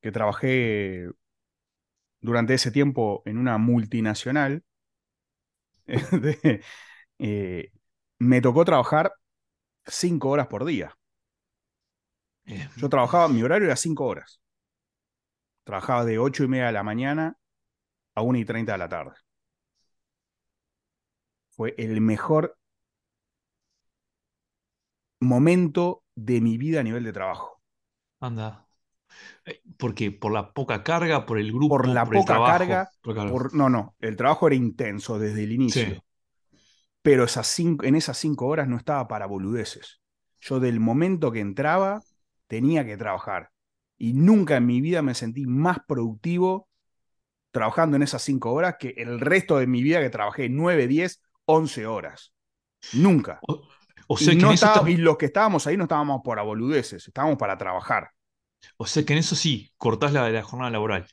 [0.00, 1.08] Que trabajé
[2.20, 4.64] durante ese tiempo en una multinacional,
[6.12, 6.62] de-
[7.18, 7.72] eh,
[8.18, 9.12] me tocó trabajar
[9.86, 10.96] cinco horas por día.
[12.46, 14.40] eh, Yo trabajaba, mi horario era cinco horas.
[15.64, 17.38] Trabajaba de ocho y media de la mañana
[18.14, 19.14] a una y treinta de la tarde.
[21.50, 22.56] Fue el mejor
[25.20, 27.62] momento de mi vida a nivel de trabajo.
[28.20, 28.66] anda.
[29.44, 29.94] Eh, ¿Por?
[30.18, 31.26] ¿Por la poca carga?
[31.26, 31.76] ¿Por el grupo?
[31.76, 32.52] Por la el poca trabajo?
[32.58, 33.32] carga, Por la carga.
[33.32, 35.94] Por- no, no, el trabajo era intenso desde el inicio.
[35.94, 36.02] Sí.
[37.02, 40.00] Pero esas cinco, en esas cinco horas no estaba para boludeces.
[40.40, 42.02] Yo del momento que entraba
[42.46, 43.50] tenía que trabajar.
[43.98, 46.68] Y nunca en mi vida me sentí más productivo
[47.50, 51.22] trabajando en esas cinco horas que el resto de mi vida que trabajé 9, 10,
[51.46, 52.32] 11 horas.
[52.92, 53.46] Nunca.
[53.48, 53.52] O,
[54.08, 57.06] o sea y, que no estaba- y los que estábamos ahí no estábamos para boludeces,
[57.08, 58.10] estábamos para trabajar.
[58.76, 61.06] O sea que en eso sí, cortás la, la jornada laboral.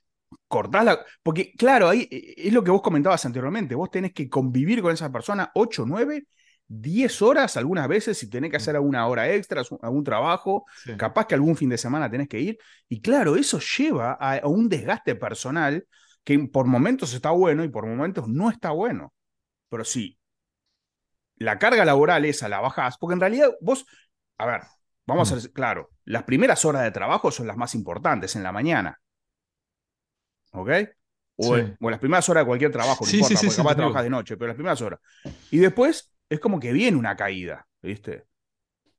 [0.47, 0.99] cortás la.
[1.23, 3.75] Porque, claro, ahí eh, es lo que vos comentabas anteriormente.
[3.75, 6.27] Vos tenés que convivir con esa persona 8, 9,
[6.67, 10.65] 10 horas algunas veces si tenés que hacer alguna hora extra, algún trabajo.
[10.73, 10.91] Sí.
[10.97, 12.57] Capaz que algún fin de semana tenés que ir.
[12.89, 15.85] Y claro, eso lleva a, a un desgaste personal
[16.23, 19.13] que por momentos está bueno y por momentos no está bueno.
[19.69, 20.17] Pero si
[21.37, 23.85] la carga laboral esa la bajás, porque en realidad vos,
[24.37, 24.61] a ver,
[25.05, 25.33] vamos Mm.
[25.33, 28.99] a ser claro, las primeras horas de trabajo son las más importantes en la mañana.
[30.53, 30.69] ¿Ok?
[31.35, 31.77] O, Sí.
[31.79, 34.03] o las primeras horas de cualquier trabajo, no Sí, importa, sí, sí, porque capaz trabajas
[34.03, 34.99] de noche, pero las primeras horas.
[35.49, 38.25] Y después es como que viene una caída, ¿viste?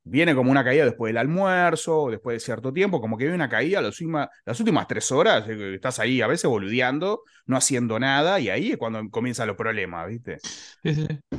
[0.04, 3.48] Viene como una caída después del almuerzo, después de cierto tiempo, como que viene una
[3.50, 7.98] caída las últimas, las últimas tres horas, eh, estás ahí a veces boludeando, no haciendo
[8.00, 10.42] nada, y ahí es cuando comienzan los problemas, ¿viste?
[10.82, 11.38] Sí, sí, sí.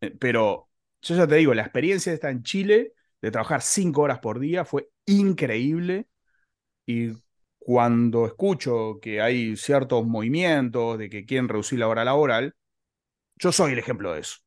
[0.00, 0.68] Eh, Pero
[1.02, 2.92] yo ya te digo, la experiencia esta en Chile,
[3.24, 6.06] de trabajar cinco horas por día, fue increíble.
[6.86, 7.12] Y
[7.58, 12.54] cuando escucho que hay ciertos movimientos de que quieren reducir la hora laboral,
[13.36, 14.38] yo soy el ejemplo de eso.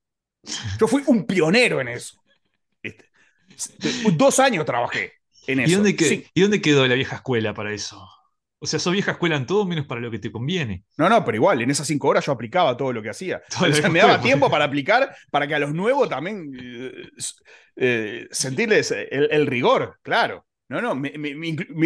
[0.79, 2.17] Yo fui un pionero en eso.
[2.83, 3.05] ¿viste?
[3.57, 3.71] S-
[4.17, 5.13] Dos años trabajé
[5.47, 5.75] en ¿Y eso.
[5.75, 6.27] dónde, Sí.
[6.33, 8.07] ¿Y dónde quedó la vieja escuela para eso?
[8.59, 10.83] O sea, sos vieja escuela en todo menos para lo que te conviene.
[10.97, 13.41] No, no, pero igual, en esas cinco horas yo aplicaba todo lo que hacía.
[13.61, 16.91] O sea, me daba tiempo para aplicar, para que a los nuevos también eh,
[17.75, 20.45] eh, sentirles el, el rigor, claro.
[20.69, 21.09] No, no, me,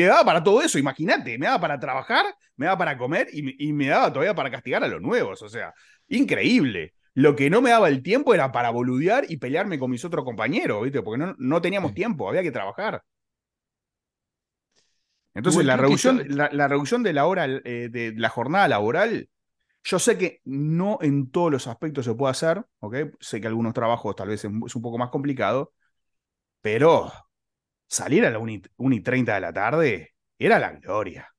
[0.05, 3.55] daba para todo eso, imagínate, me daba para trabajar, me daba para comer y, me-
[3.59, 5.71] y me daba todavía para castigar a los nuevos, o sea,
[6.07, 6.93] increíble.
[7.13, 10.23] Lo que no me daba el tiempo era para boludear y pelearme con mis otros
[10.25, 11.03] compañeros, ¿viste?
[11.03, 13.03] Porque no, no teníamos tiempo, había que trabajar.
[15.33, 19.29] Entonces, la reducción, la, la reducción de la hora, eh, de la jornada laboral,
[19.83, 22.95] yo sé que no en todos los aspectos se puede hacer, ¿ok?
[23.19, 25.73] Sé que algunos trabajos tal vez es, es un poco más complicado,
[26.61, 27.11] pero
[27.87, 28.51] salir a la 1
[28.95, 31.29] y 30 de la tarde era la gloria.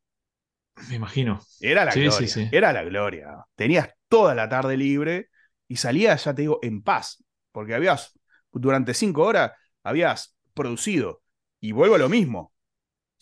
[0.89, 1.41] Me imagino.
[1.61, 2.11] Era la Sí, gloria.
[2.11, 2.51] sí, sí.
[2.51, 3.45] Era la gloria.
[3.55, 5.29] Tenías toda la tarde libre
[5.69, 7.25] y salías, ya te digo, en paz.
[7.53, 8.19] Porque habías,
[8.53, 9.53] durante cinco horas,
[9.83, 11.23] habías producido.
[11.61, 12.52] Y vuelvo a lo mismo.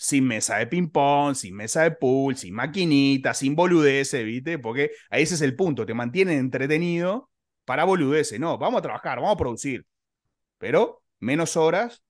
[0.02, 4.58] Sin mesa de ping-pong, sin mesa de pool, sin maquinita, sin boludeces, ¿viste?
[4.58, 5.84] Porque ahí ese es el punto.
[5.86, 7.30] Te mantienen entretenido
[7.66, 8.40] para boludeces.
[8.40, 9.86] No, vamos a trabajar, vamos a producir.
[10.58, 12.02] Pero menos horas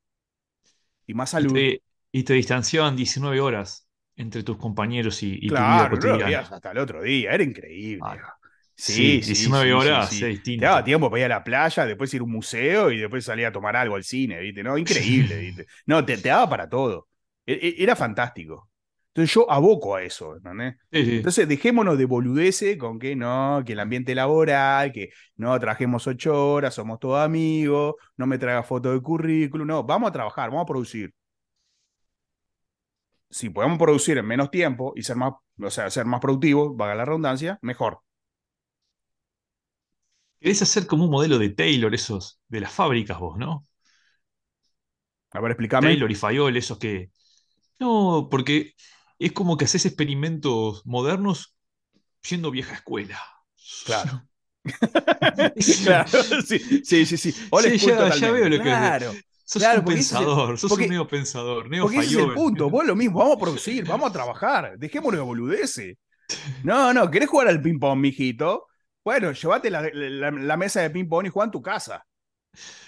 [1.07, 1.49] y más Y salud.
[1.49, 6.53] te, y te distanciaban 19 horas entre tus compañeros y, y tu vida no cotidiana.
[6.53, 7.33] hasta el otro día.
[7.33, 8.25] Era increíble.
[8.25, 8.37] Ah,
[8.77, 10.17] Sí, sí, sí, 19 sí, horas, sí.
[10.23, 10.59] es distinto.
[10.59, 13.25] Te daba tiempo para ir a la playa, después ir a un museo y después
[13.27, 14.63] salir a tomar algo al cine, ¿viste?
[14.65, 15.67] No, increíble, ¿viste?
[15.87, 17.10] No, te, te daba para todo.
[17.47, 18.71] E- e- Era fantástico.
[19.09, 20.77] Entonces yo aboco a eso, ¿entendés?
[20.93, 21.31] Sí, sí.
[21.31, 26.53] Entonces dejémonos de boludeces con que no, que el ambiente laboral, que no trabajemos ocho
[26.53, 30.63] horas, somos todos amigos, no me traiga fotos de currículum, no, vamos a trabajar, vamos
[30.65, 31.13] a producir.
[33.29, 36.95] Si podemos producir en menos tiempo y ser más, o sea, ser más productivos, valga
[36.95, 38.03] la redundancia, mejor.
[40.41, 43.65] Querés hacer como un modelo de Taylor, esos, de las fábricas vos, ¿no?
[45.33, 45.95] A ver, explícame.
[45.97, 47.11] Taylor y Fayol, esos que.
[47.81, 48.75] No, porque
[49.19, 51.57] es como que haces experimentos modernos
[52.23, 53.21] siendo vieja escuela.
[53.87, 54.23] Claro.
[55.85, 56.09] claro,
[56.47, 57.17] sí, sí, sí.
[57.17, 57.33] sí.
[57.33, 59.13] Sí, ya- veo lo que- Claro,
[59.45, 62.35] Sos Claro, un ese es el- pensador, sos un neopensador, neo porque ese es el
[62.35, 62.71] punto.
[62.71, 64.79] Vos lo mismo, vamos a producir, vamos a trabajar.
[64.79, 65.97] Dejémonos de boludeces.
[66.63, 68.67] No, no, ¿querés jugar al ping-pong, mijito?
[69.05, 72.07] Bueno, llévate la, la- la mesa de ping-pong y juega en tu casa.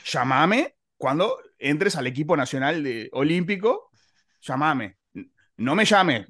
[0.05, 3.91] Llamame cuando entres al equipo nacional de, olímpico.
[4.43, 4.97] Llamame.
[5.57, 6.27] No me llames.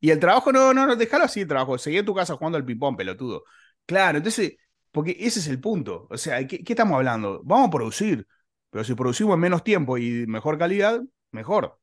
[0.00, 1.78] Y el trabajo, no, no, no, déjalo así el trabajo.
[1.78, 3.44] Seguí en tu casa jugando al ping-pong, pelotudo.
[3.86, 4.56] Claro, entonces,
[4.92, 6.06] porque ese es el punto.
[6.10, 7.40] O sea, ¿qué, qué estamos hablando?
[7.44, 8.26] Vamos a producir.
[8.70, 11.00] Pero si producimos en menos tiempo y mejor calidad,
[11.32, 11.78] mejor.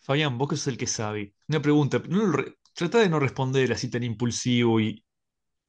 [0.00, 1.34] Fabián, vos que sos el que sabe.
[1.48, 2.32] Una pregunta, no
[2.74, 5.04] tratá de no responder así tan impulsivo y,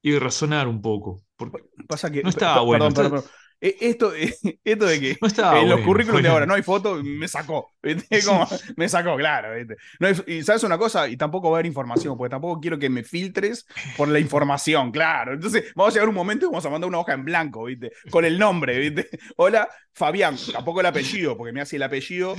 [0.01, 1.23] y razonar un poco.
[1.35, 2.23] Porque Pasa que.
[2.23, 3.31] No estaba per- bueno, Perdón, está- perdón, perdón.
[3.67, 6.53] Eh, Esto, eh, esto de que no estaba en los bueno, currículos de ahora no
[6.53, 7.73] hay foto, me sacó.
[7.81, 8.21] ¿viste?
[8.25, 8.47] Como,
[8.77, 9.55] me sacó, claro.
[9.55, 9.75] ¿viste?
[9.99, 12.77] No hay- y sabes una cosa, y tampoco va a haber información, porque tampoco quiero
[12.77, 13.65] que me filtres
[13.97, 15.33] por la información, claro.
[15.33, 17.63] Entonces, vamos a llegar a un momento y vamos a mandar una hoja en blanco,
[17.65, 17.91] ¿viste?
[18.11, 19.09] Con el nombre, ¿viste?
[19.37, 22.35] Hola, Fabián, tampoco el apellido, porque me hace el apellido,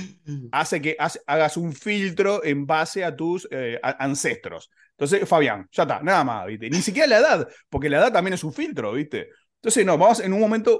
[0.51, 4.69] hace que hace- hagas un filtro en base a tus eh, a- ancestros.
[4.91, 6.69] Entonces, Fabián, ya está, nada más, ¿viste?
[6.69, 9.29] Ni siquiera la edad, porque la edad también es un filtro, ¿viste?
[9.55, 10.79] Entonces, no, vamos en un momento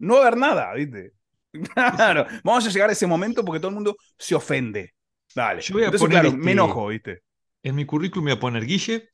[0.00, 1.12] no va a haber nada, ¿viste?
[1.74, 4.94] Claro, vamos a llegar a ese momento porque todo el mundo se ofende.
[5.34, 5.60] Dale.
[5.62, 7.22] Yo voy a Entonces, poner claro, este- me enojo, ¿viste?
[7.62, 9.08] En mi currículum voy a poner Guille,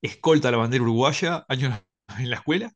[0.00, 1.74] escolta la bandera uruguaya, años
[2.18, 2.70] en la escuela,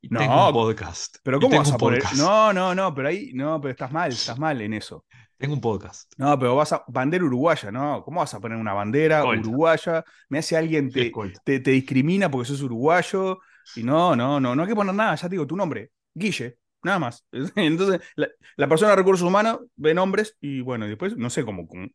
[0.00, 1.16] y No, tengo un podcast.
[1.22, 2.00] Pero ¿cómo vas a poner?
[2.00, 2.20] podcast.
[2.20, 5.04] No, no, no, pero ahí, no, pero estás mal, estás mal en eso.
[5.36, 6.12] Tengo un podcast.
[6.16, 8.02] No, pero vas a, bandera uruguaya, ¿no?
[8.04, 9.48] ¿Cómo vas a poner una bandera Escolta.
[9.48, 10.04] uruguaya?
[10.28, 11.12] Me hace alguien te,
[11.44, 13.38] te, te discrimina porque sos uruguayo.
[13.76, 16.58] Y no, no, no, no hay que poner nada, ya te digo, tu nombre, Guille,
[16.82, 17.24] nada más.
[17.56, 21.66] Entonces, la, la persona de recursos humanos ve nombres y bueno, después no sé cómo,
[21.68, 21.88] cómo,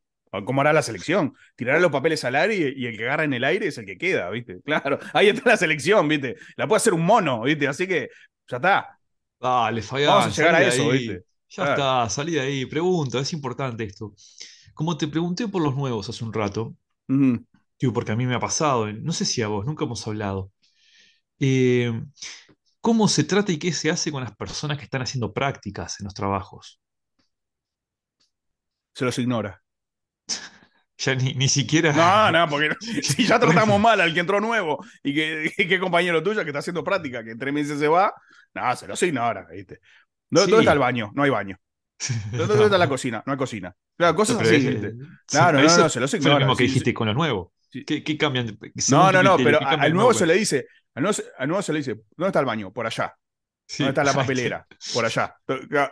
[0.45, 1.33] cómo hará la selección.
[1.55, 3.85] Tirará los papeles al aire y, y el que agarra en el aire es el
[3.85, 4.61] que queda, ¿viste?
[4.65, 6.35] Claro, ahí está la selección, ¿viste?
[6.55, 7.67] La puede hacer un mono, ¿viste?
[7.67, 8.09] Así que
[8.47, 8.99] ya está.
[9.39, 10.09] Dale, Fabián.
[10.11, 10.99] Vamos a llegar a eso, ahí.
[11.07, 11.25] ¿viste?
[11.49, 11.73] Ya Claro.
[11.73, 12.65] está, salí de ahí.
[12.65, 14.13] Pregunta, es importante esto.
[14.73, 16.75] Como te pregunté por los nuevos hace un rato,
[17.93, 20.51] porque a mí me ha pasado, no sé si a vos, nunca hemos hablado.
[21.39, 21.91] Eh,
[22.83, 26.05] ¿cómo se trata y qué se hace con las personas que están haciendo prácticas en
[26.05, 26.79] los trabajos?
[28.93, 29.61] Se los ignora.
[30.95, 31.91] Ya ni, ni siquiera.
[31.91, 35.79] No, no, porque no- si ya tratamos mal al que entró nuevo y que, que,
[35.79, 38.13] compañero tuyo que está haciendo práctica, que en tres meses se va,
[38.53, 39.79] no, se los ignora, ¿viste?
[40.29, 40.51] ¿Dónde, Sí.
[40.51, 41.11] dónde está el baño?
[41.15, 41.57] No hay baño.
[42.31, 43.23] ¿Dónde, dónde está la cocina?
[43.25, 43.75] No hay cocina.
[43.97, 44.93] Claro, cosas así, es-
[45.27, 46.93] Claro, no, no, se los ignora, lo mismo que dijiste sí.
[46.93, 47.53] con lo nuevo.
[47.69, 47.83] Sí.
[47.85, 48.57] ¿Qué, qué cambian?
[48.89, 50.13] No, no, no, pero ¿qué a- cambia al nuevo?
[50.13, 52.71] se le dice, al nuevo, se- al nuevo se le dice, ¿dónde está el baño?
[52.71, 53.13] Por allá.
[53.65, 53.83] Sí.
[53.83, 54.67] ¿Dónde está la papelera?
[54.93, 55.35] Por allá.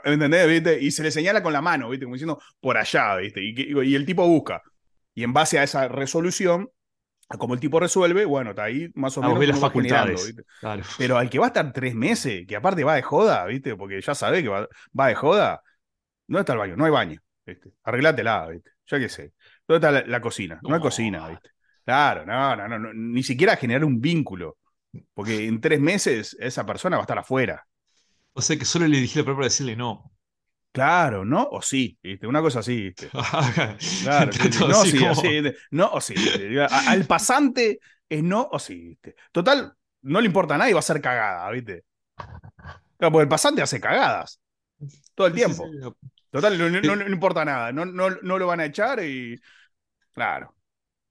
[0.04, 0.48] ¿Entendés?
[0.48, 0.80] ¿Viste?
[0.82, 2.06] Y se le señala con la mano, ¿viste?
[2.06, 3.42] Como diciendo, por allá, ¿viste?
[3.44, 4.62] Y, el tipo busca.
[5.14, 6.70] Y en base a esa resolución,
[7.30, 10.26] a como el tipo resuelve, bueno, está ahí más o Ah, menos las facultades.
[10.28, 10.44] ¿viste?
[10.60, 10.84] Claro.
[10.98, 13.76] Pero al que va a estar tres meses, que aparte va de joda, ¿viste?
[13.76, 14.68] Porque ya sabe que va,
[15.00, 15.62] va de joda,
[16.28, 16.76] ¿dónde está el baño?
[16.76, 17.72] No hay baño, ¿viste?
[17.84, 18.72] Arreglátela, ¿viste?
[18.88, 19.34] Ya que sé.
[19.68, 20.60] ¿Dónde está la, la cocina?
[20.64, 21.50] No hay cocina, ¿viste?
[21.86, 24.58] Claro, no, no, no, no, ni siquiera generar un vínculo.
[25.14, 27.68] Porque en tres meses esa persona va a estar afuera.
[28.34, 30.12] O sea que solo le dirigí la palabra para decirle no.
[30.72, 31.50] Claro, ¿no?
[31.52, 32.28] O sí, ¿viste?
[32.28, 33.10] Una cosa así, ¿viste?
[34.04, 34.32] Claro,
[34.68, 36.16] no, así sí, como- así, no o sí.
[36.60, 39.16] A- al pasante es no o sí, ¿viste?
[39.32, 39.74] Total,
[40.04, 41.84] no le importa a nadie, va a ser cagada, ¿viste?
[42.98, 44.40] Claro, porque el pasante hace cagadas
[45.16, 45.68] todo el tiempo.
[46.30, 47.72] Total, no- no importa nada.
[47.72, 49.40] No, no, no lo van a echar y.
[50.14, 50.56] Claro.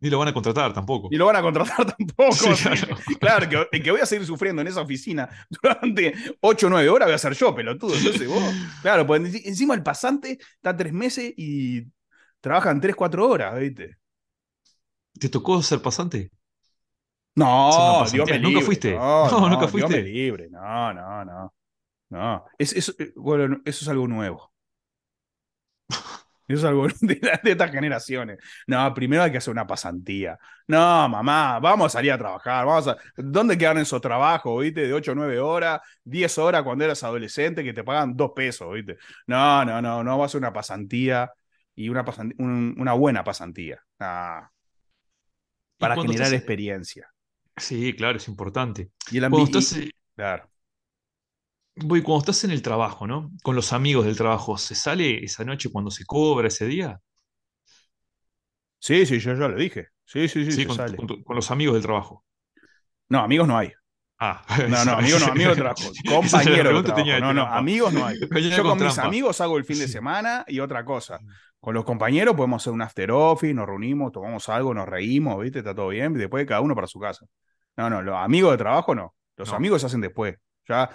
[0.00, 1.08] Ni lo van a contratar tampoco.
[1.10, 2.32] Ni lo van a contratar tampoco.
[2.32, 2.96] Sí, claro.
[3.20, 5.28] Claro, que, el que voy a seguir sufriendo en esa oficina
[5.62, 7.94] durante 8 o 9 horas voy a ser yo, pelotudo.
[7.94, 8.42] Entonces vos.
[8.82, 11.84] Claro, pues enci- encima el pasante está tres meses y
[12.40, 13.98] trabajan 3, 4 horas, ¿viste?
[15.18, 16.30] ¿Te tocó ser pasante?
[17.34, 18.64] No, Dios me ¿Nunca libre.
[18.64, 18.94] fuiste?
[18.94, 19.96] No, No, no, nunca Dios fuiste.
[19.96, 20.48] me libre.
[20.50, 21.54] No, no, no.
[22.10, 22.44] No.
[22.58, 24.52] Es, es- eh, bueno, eso es algo nuevo.
[26.52, 28.38] Eso es algo de, la- de estas generaciones.
[28.66, 30.38] No, primero hay que hacer una pasantía.
[30.66, 32.66] No, mamá, vamos a salir a trabajar.
[32.66, 32.96] Vamos a...
[33.16, 34.86] ¿Dónde quedan esos trabajos, viste?
[34.86, 38.72] De 8 o 9 horas, 10 horas cuando eras adolescente que te pagan 2 pesos,
[38.74, 38.96] viste?
[39.26, 41.30] No, no, no, no, va a ser una pasantía
[41.74, 43.80] y una, pasan- un- una buena pasantía.
[44.00, 44.50] Ah,
[45.78, 47.08] para generar estás- experiencia.
[47.56, 48.90] Sí, claro, es importante.
[49.10, 50.49] Y el Cuando ambi- estás, y- eh, Claro.
[51.84, 53.30] Voy, cuando estás en el trabajo, ¿no?
[53.42, 57.00] Con los amigos del trabajo, ¿se sale esa noche cuando se cobra ese día?
[58.78, 59.88] Sí, sí, yo ya lo dije.
[60.04, 60.96] Sí, sí, sí, Sí, se con, sale.
[60.96, 62.24] con tu- con los amigos del trabajo.
[63.08, 63.72] No, amigos no hay.
[64.18, 65.90] Ah, No, no, amigos no, amigos de trabajo.
[66.08, 67.20] Compañeros de trabajo.
[67.20, 68.18] No, no, amigos no hay.
[68.50, 71.20] Yo con mis amigos hago el fin de semana y otra cosa.
[71.60, 75.58] Con los compañeros podemos hacer un after office, nos reunimos, tomamos algo, nos reímos, ¿viste?
[75.60, 76.14] Está todo bien.
[76.14, 77.26] Después cada uno para su casa.
[77.76, 79.14] No, no, los amigos de trabajo no.
[79.36, 79.56] Los No.
[79.56, 80.36] amigos se hacen después.
[80.68, 80.90] Ya,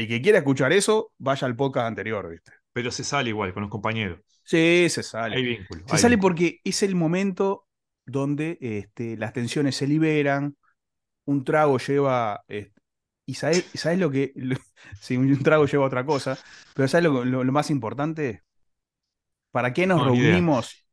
[0.00, 2.52] el que quiera escuchar eso, vaya al podcast anterior, ¿viste?
[2.72, 4.20] Pero se sale igual con los compañeros.
[4.42, 5.36] Sí, se sale.
[5.36, 5.84] Hay vínculo.
[5.86, 6.30] Se hay sale vínculo.
[6.34, 7.66] porque es el momento
[8.06, 10.56] donde este, las tensiones se liberan,
[11.26, 12.44] un trago lleva...
[12.48, 12.72] este,
[13.26, 14.32] y sabes, sabes lo que...
[14.36, 14.56] lo-
[15.00, 16.36] sí, un trago lleva otra cosa,
[16.74, 18.42] pero ¿sabes lo, lo- lo más importante?
[19.52, 20.30] ¿Para qué nos No, ni idea.
[20.30, 20.84] reunimos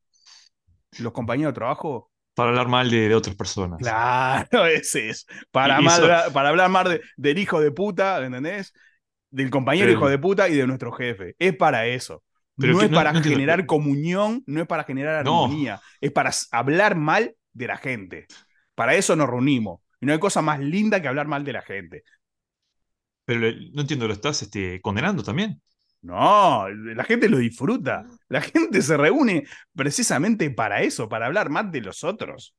[0.99, 2.11] los compañeros de trabajo?
[2.35, 3.79] Para hablar mal de, de otras personas.
[3.79, 5.25] Claro, ese es.
[5.51, 8.73] Para, mal- para hablar más de- del hijo de puta, ¿entendés?
[9.31, 11.35] Del compañero Pero- hijo de puta y de nuestro jefe.
[11.39, 12.23] Es para eso.
[12.57, 16.31] Pero no que es para no generar comunión, no es para generar armonía, es para
[16.51, 18.27] hablar mal de la gente.
[18.75, 19.81] Para eso nos reunimos.
[19.99, 22.03] Y no hay cosa más linda que hablar mal de la gente.
[23.25, 25.61] Pero le- no entiendo, ¿lo estás este, condenando también?
[26.01, 28.05] No, la gente lo disfruta.
[28.27, 32.55] La gente se reúne precisamente para eso, para hablar mal de los otros.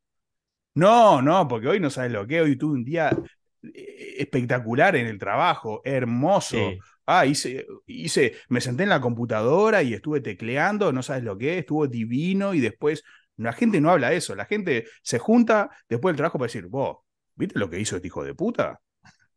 [0.75, 2.41] No, no, porque hoy no sabes lo que.
[2.41, 3.15] Hoy tuve un día eh,
[3.63, 6.57] espectacular en el trabajo, hermoso.
[6.57, 6.79] Sí.
[7.07, 11.55] Ah, hice, hice, me senté en la computadora y estuve tecleando, no sabes lo que
[11.55, 13.03] es, estuvo divino y después
[13.37, 16.67] la gente no habla de eso, la gente se junta después del trabajo para decir,
[16.67, 16.99] vos,
[17.35, 18.81] ¿viste lo que hizo este hijo de puta?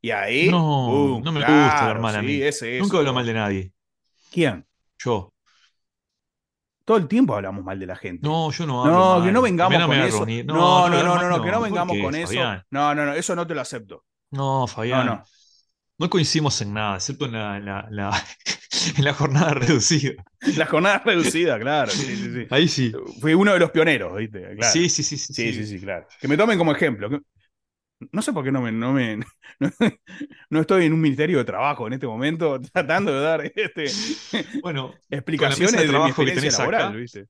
[0.01, 2.63] Y ahí, No, me gusta hablar claro, mal a sí, es.
[2.79, 3.73] Nunca hablo mal de nadie.
[4.31, 4.65] ¿Quién?
[4.99, 5.33] Yo.
[6.83, 8.27] Todo el tiempo hablamos mal de la gente.
[8.27, 9.25] No, yo no hablo No, mal.
[9.25, 10.25] que no vengamos con eso.
[10.45, 12.43] No, no, no, no, no, que no ¿Por vengamos con eso.
[12.69, 14.05] No, no, no, eso no te lo acepto.
[14.35, 15.05] No, Fabián.
[15.07, 15.23] no.
[15.97, 18.23] No coincidimos en nada, excepto en la, en la- la-
[18.97, 20.13] en la jornada reducida.
[20.57, 21.91] La jornada reducida, claro.
[21.91, 22.47] Sí, sí, sí.
[22.49, 22.91] Ahí sí.
[23.21, 24.55] Fui uno de los pioneros, ¿viste?
[24.55, 24.73] Claro.
[24.73, 25.33] Sí, sí, sí, sí.
[25.33, 26.05] Sí, sí, sí, claro.
[26.19, 27.09] Que me tomen como ejemplo.
[27.09, 27.19] que-
[28.11, 29.17] No sé por qué no me, no me
[29.59, 29.71] no,
[30.49, 33.85] no estoy en un ministerio de trabajo en este momento tratando de dar este,
[34.61, 37.27] Bueno, explicaciones de de, mi trabajo que experiencia tenés laboral, acá, ¿viste?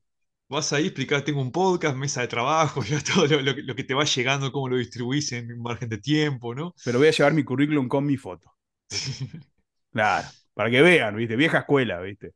[0.48, 3.74] Vas ahí, explicás, tengo un podcast, mesa de trabajo, ya todo lo, lo que- lo
[3.76, 6.74] que te va llegando, cómo lo distribuís en un margen de tiempo, ¿no?
[6.84, 8.52] Pero voy a llevar mi currículum con mi foto.
[9.92, 11.36] Claro, para que vean, ¿viste?
[11.36, 12.34] Vieja escuela, ¿viste?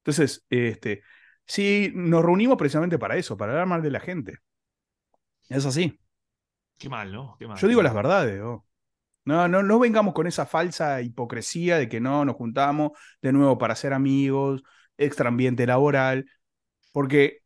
[0.00, 1.02] Entonces, este,
[1.46, 4.38] sí, nos reunimos precisamente para eso, para hablar mal de la gente.
[5.48, 5.98] Es así.
[6.78, 7.36] Qué mal, ¿no?
[7.38, 7.58] Qué mal.
[7.58, 8.66] Yo digo las verdades, ¿no?
[9.24, 13.58] No, no, no vengamos con esa falsa hipocresía de que no nos juntamos de nuevo
[13.58, 14.62] para ser amigos,
[14.98, 16.26] extra ambiente laboral,
[16.92, 17.42] porque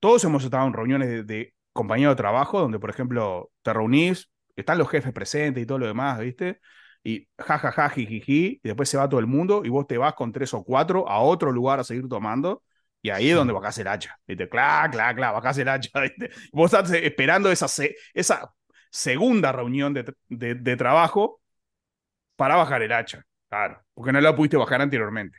[0.00, 4.30] todos hemos estado en reuniones de, de compañeros de trabajo donde, por ejemplo, te reunís,
[4.56, 6.60] están los jefes presentes y todo lo demás, ¿viste?
[7.04, 9.98] Y jajaja, ja, ja, jijiji, y después se va todo el mundo y vos te
[9.98, 12.62] vas con tres o cuatro a otro lugar a seguir tomando.
[13.04, 14.16] Y ahí es donde bajás el hacha.
[14.26, 14.48] ¿viste?
[14.48, 15.90] Clac, clac, clac, bajás el hacha.
[16.02, 16.30] ¿viste?
[16.52, 18.52] Vos estás esperando esa, se- esa
[18.90, 21.40] segunda reunión de, de- de trabajo
[22.36, 23.24] para bajar el hacha.
[23.48, 25.38] Claro, porque no la pudiste bajar anteriormente.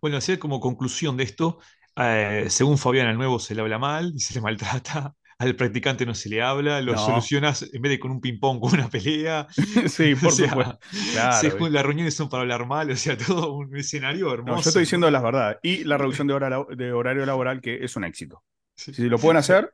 [0.00, 1.58] Bueno, así como conclusión de esto,
[1.96, 6.06] eh, según Fabián al nuevo se le habla mal y se le maltrata, al practicante
[6.06, 6.98] no se le habla, lo No.
[6.98, 9.46] solucionas en vez de con un ping-pong, con una pelea.
[9.88, 10.78] sí, por O sea, supuesto.
[11.12, 14.56] Claro, las reuniones son para hablar mal, o sea, todo un escenario hermoso.
[14.56, 15.58] No, yo estoy diciendo las verdades.
[15.62, 18.42] Y la reducción de, hora labo- de horario laboral, que es un éxito.
[18.74, 18.94] Sí.
[18.94, 19.72] Si lo pueden hacer,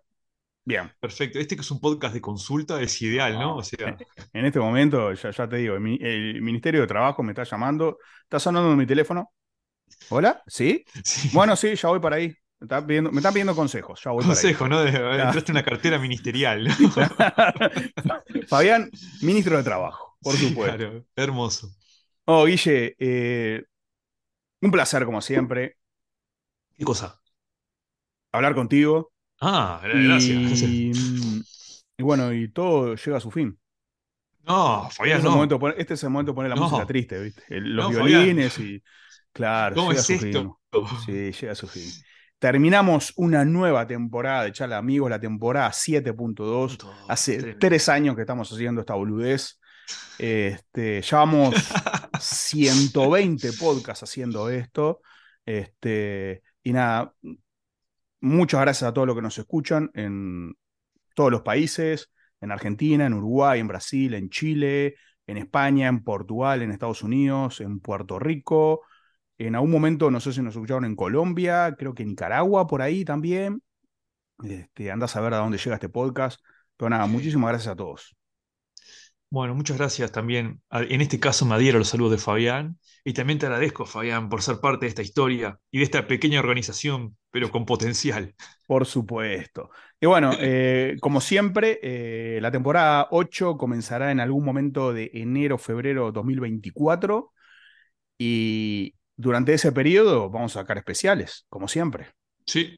[0.64, 0.90] bien.
[1.01, 1.38] Perfecto.
[1.38, 3.57] Este que es un podcast de consulta es ideal, ¿no?
[3.57, 3.97] O sea,
[4.32, 7.99] En este momento, ya, ya te digo, el Ministerio de Trabajo me está llamando.
[8.22, 9.32] Está sonando mi teléfono.
[10.11, 10.43] ¿Hola?
[10.47, 10.84] ¿Sí?
[11.05, 11.30] sí.
[11.32, 12.28] Bueno, sí, ya voy para ahí.
[12.61, 14.01] Me están pidiendo, me están pidiendo consejos.
[14.05, 14.82] Ya voy consejo, ¿no?
[14.82, 16.68] De- Entraste en una cartera ministerial.
[18.49, 18.90] Fabián,
[19.22, 20.76] ministro de Trabajo, por supuesto.
[20.76, 21.68] Claro, hermoso.
[22.26, 23.64] Oh, Guille, eh,
[24.62, 25.76] Un placer, como siempre,
[26.76, 27.20] ¿Qué cosa?
[28.32, 29.12] hablar contigo.
[29.40, 30.62] Ah, gracias.
[30.62, 30.93] Y,
[31.97, 33.59] y bueno, y todo llega a su fin.
[34.45, 35.36] No, Este Fabián, es, el no.
[35.36, 36.62] momento este es el momento de poner la No.
[36.62, 37.45] música triste, ¿viste?
[37.61, 38.24] Los No, Fabián.
[38.24, 38.82] violines y.
[39.33, 40.26] Claro, ¿Cómo es su esto?
[40.26, 40.53] fin.
[41.07, 41.91] Sí, llega a su fin.
[42.39, 46.78] Terminamos una nueva temporada de Charla Amigos, la temporada 7.2.
[47.09, 47.59] Hace Tremendo.
[47.61, 49.61] tres años que estamos haciendo esta boludez.
[50.18, 51.55] Este, llevamos
[52.20, 55.01] 120 podcasts haciendo esto.
[55.45, 57.14] Este, y nada,
[58.20, 60.55] muchas gracias a todos los que nos escuchan en
[61.14, 62.11] todos los países,
[62.41, 67.61] en Argentina, en Uruguay, en Brasil, en Chile, en España, en Portugal, en Estados Unidos,
[67.61, 68.83] en Puerto Rico.
[69.47, 73.05] En algún momento, no sé si nos escucharon en Colombia, creo que Nicaragua, por ahí
[73.05, 73.62] también.
[74.43, 76.40] Este, anda a saber a dónde llega este podcast.
[76.76, 78.16] Pero nada, muchísimas gracias a todos.
[79.30, 80.61] Bueno, muchas gracias también.
[80.70, 84.28] En este caso me adhiero a los saludos de Fabián y también te agradezco, Fabián,
[84.28, 88.34] por ser parte de esta historia y de esta pequeña organización, pero con potencial.
[88.66, 89.70] Por supuesto.
[89.99, 95.57] Y bueno, eh, como siempre, eh, la temporada 8 comenzará en algún momento de enero,
[95.57, 97.32] febrero 2024.
[98.18, 102.08] Y durante ese periodo vamos a sacar especiales, como siempre.
[102.46, 102.76] Sí,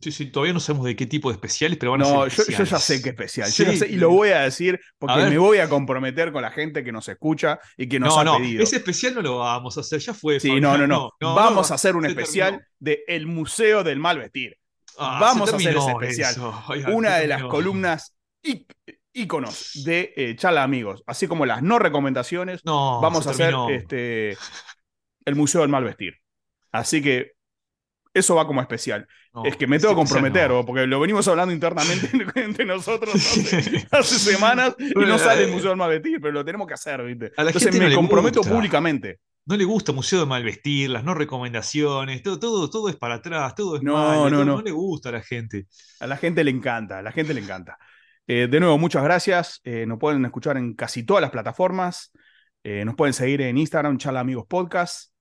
[0.00, 2.46] sí, sí, todavía no sabemos de qué tipo de especiales, pero van a No, ser
[2.46, 3.50] yo, yo ya sé que especial.
[3.50, 6.42] Yo ya sé, y lo voy a decir porque A me voy a comprometer con
[6.42, 8.62] la gente que nos escucha y que nos No, ha no, pedido.
[8.62, 10.40] ese especial no lo vamos a hacer, ya fue.
[10.40, 11.12] Sí, no, no, no.
[11.20, 12.68] Vamos no, a hacer un especial terminó.
[12.78, 14.56] de El Museo del Mal Vestir.
[14.98, 16.34] Ah, Vamos a hacer ese especial.
[16.92, 18.14] una de las columnas
[19.12, 23.70] íconos de eh, Charla Amigos, así como las no recomendaciones, No, vamos a hacer terminó.
[23.70, 24.36] este,
[25.26, 26.14] el Museo del Mal Vestir.
[26.72, 27.32] Así que
[28.14, 29.06] eso va como especial.
[29.34, 30.64] No, es que me tengo que comprometer, no.
[30.64, 32.08] porque lo venimos hablando internamente
[32.40, 36.32] entre nosotros hace, hace semanas y no sale el eh, Museo del Mal Vestir, pero
[36.32, 37.32] lo tenemos que hacer, ¿viste?
[37.36, 38.54] A la Entonces gente me no comprometo gusta.
[38.54, 39.18] públicamente.
[39.48, 43.54] No le gusta Museo de Malvestir, las no recomendaciones, todo, todo, todo es para atrás,
[43.54, 44.56] todo es No, malo, no, todo- no.
[44.56, 45.66] no le gusta a la gente.
[46.00, 47.78] A la gente le encanta, a la gente le encanta.
[48.26, 49.60] Eh, de nuevo, muchas gracias.
[49.62, 52.10] Eh, nos pueden escuchar en casi todas las plataformas.
[52.64, 55.12] Eh, nos pueden seguir en Instagram, Charla Amigos Podcast.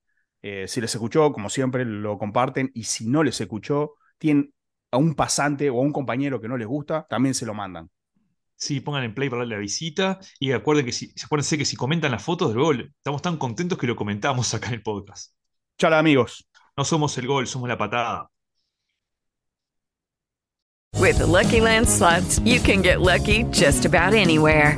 [0.47, 2.69] Eh, si les escuchó, como siempre, lo comparten.
[2.75, 4.53] Y si no les escuchó, tienen
[4.91, 7.89] a un pasante o a un compañero que no les gusta, también se lo mandan.
[8.55, 11.75] Sí, pongan en play para darle la visita y acuerden que si, acuérdense que si
[11.75, 15.33] comentan las fotos del gol, estamos tan contentos que lo comentamos acá en el podcast.
[15.79, 16.47] Charla Amigos.
[16.77, 18.29] No somos el gol, somos la patada.
[20.99, 24.77] With the Lucky Land slots, you can get lucky just about anywhere.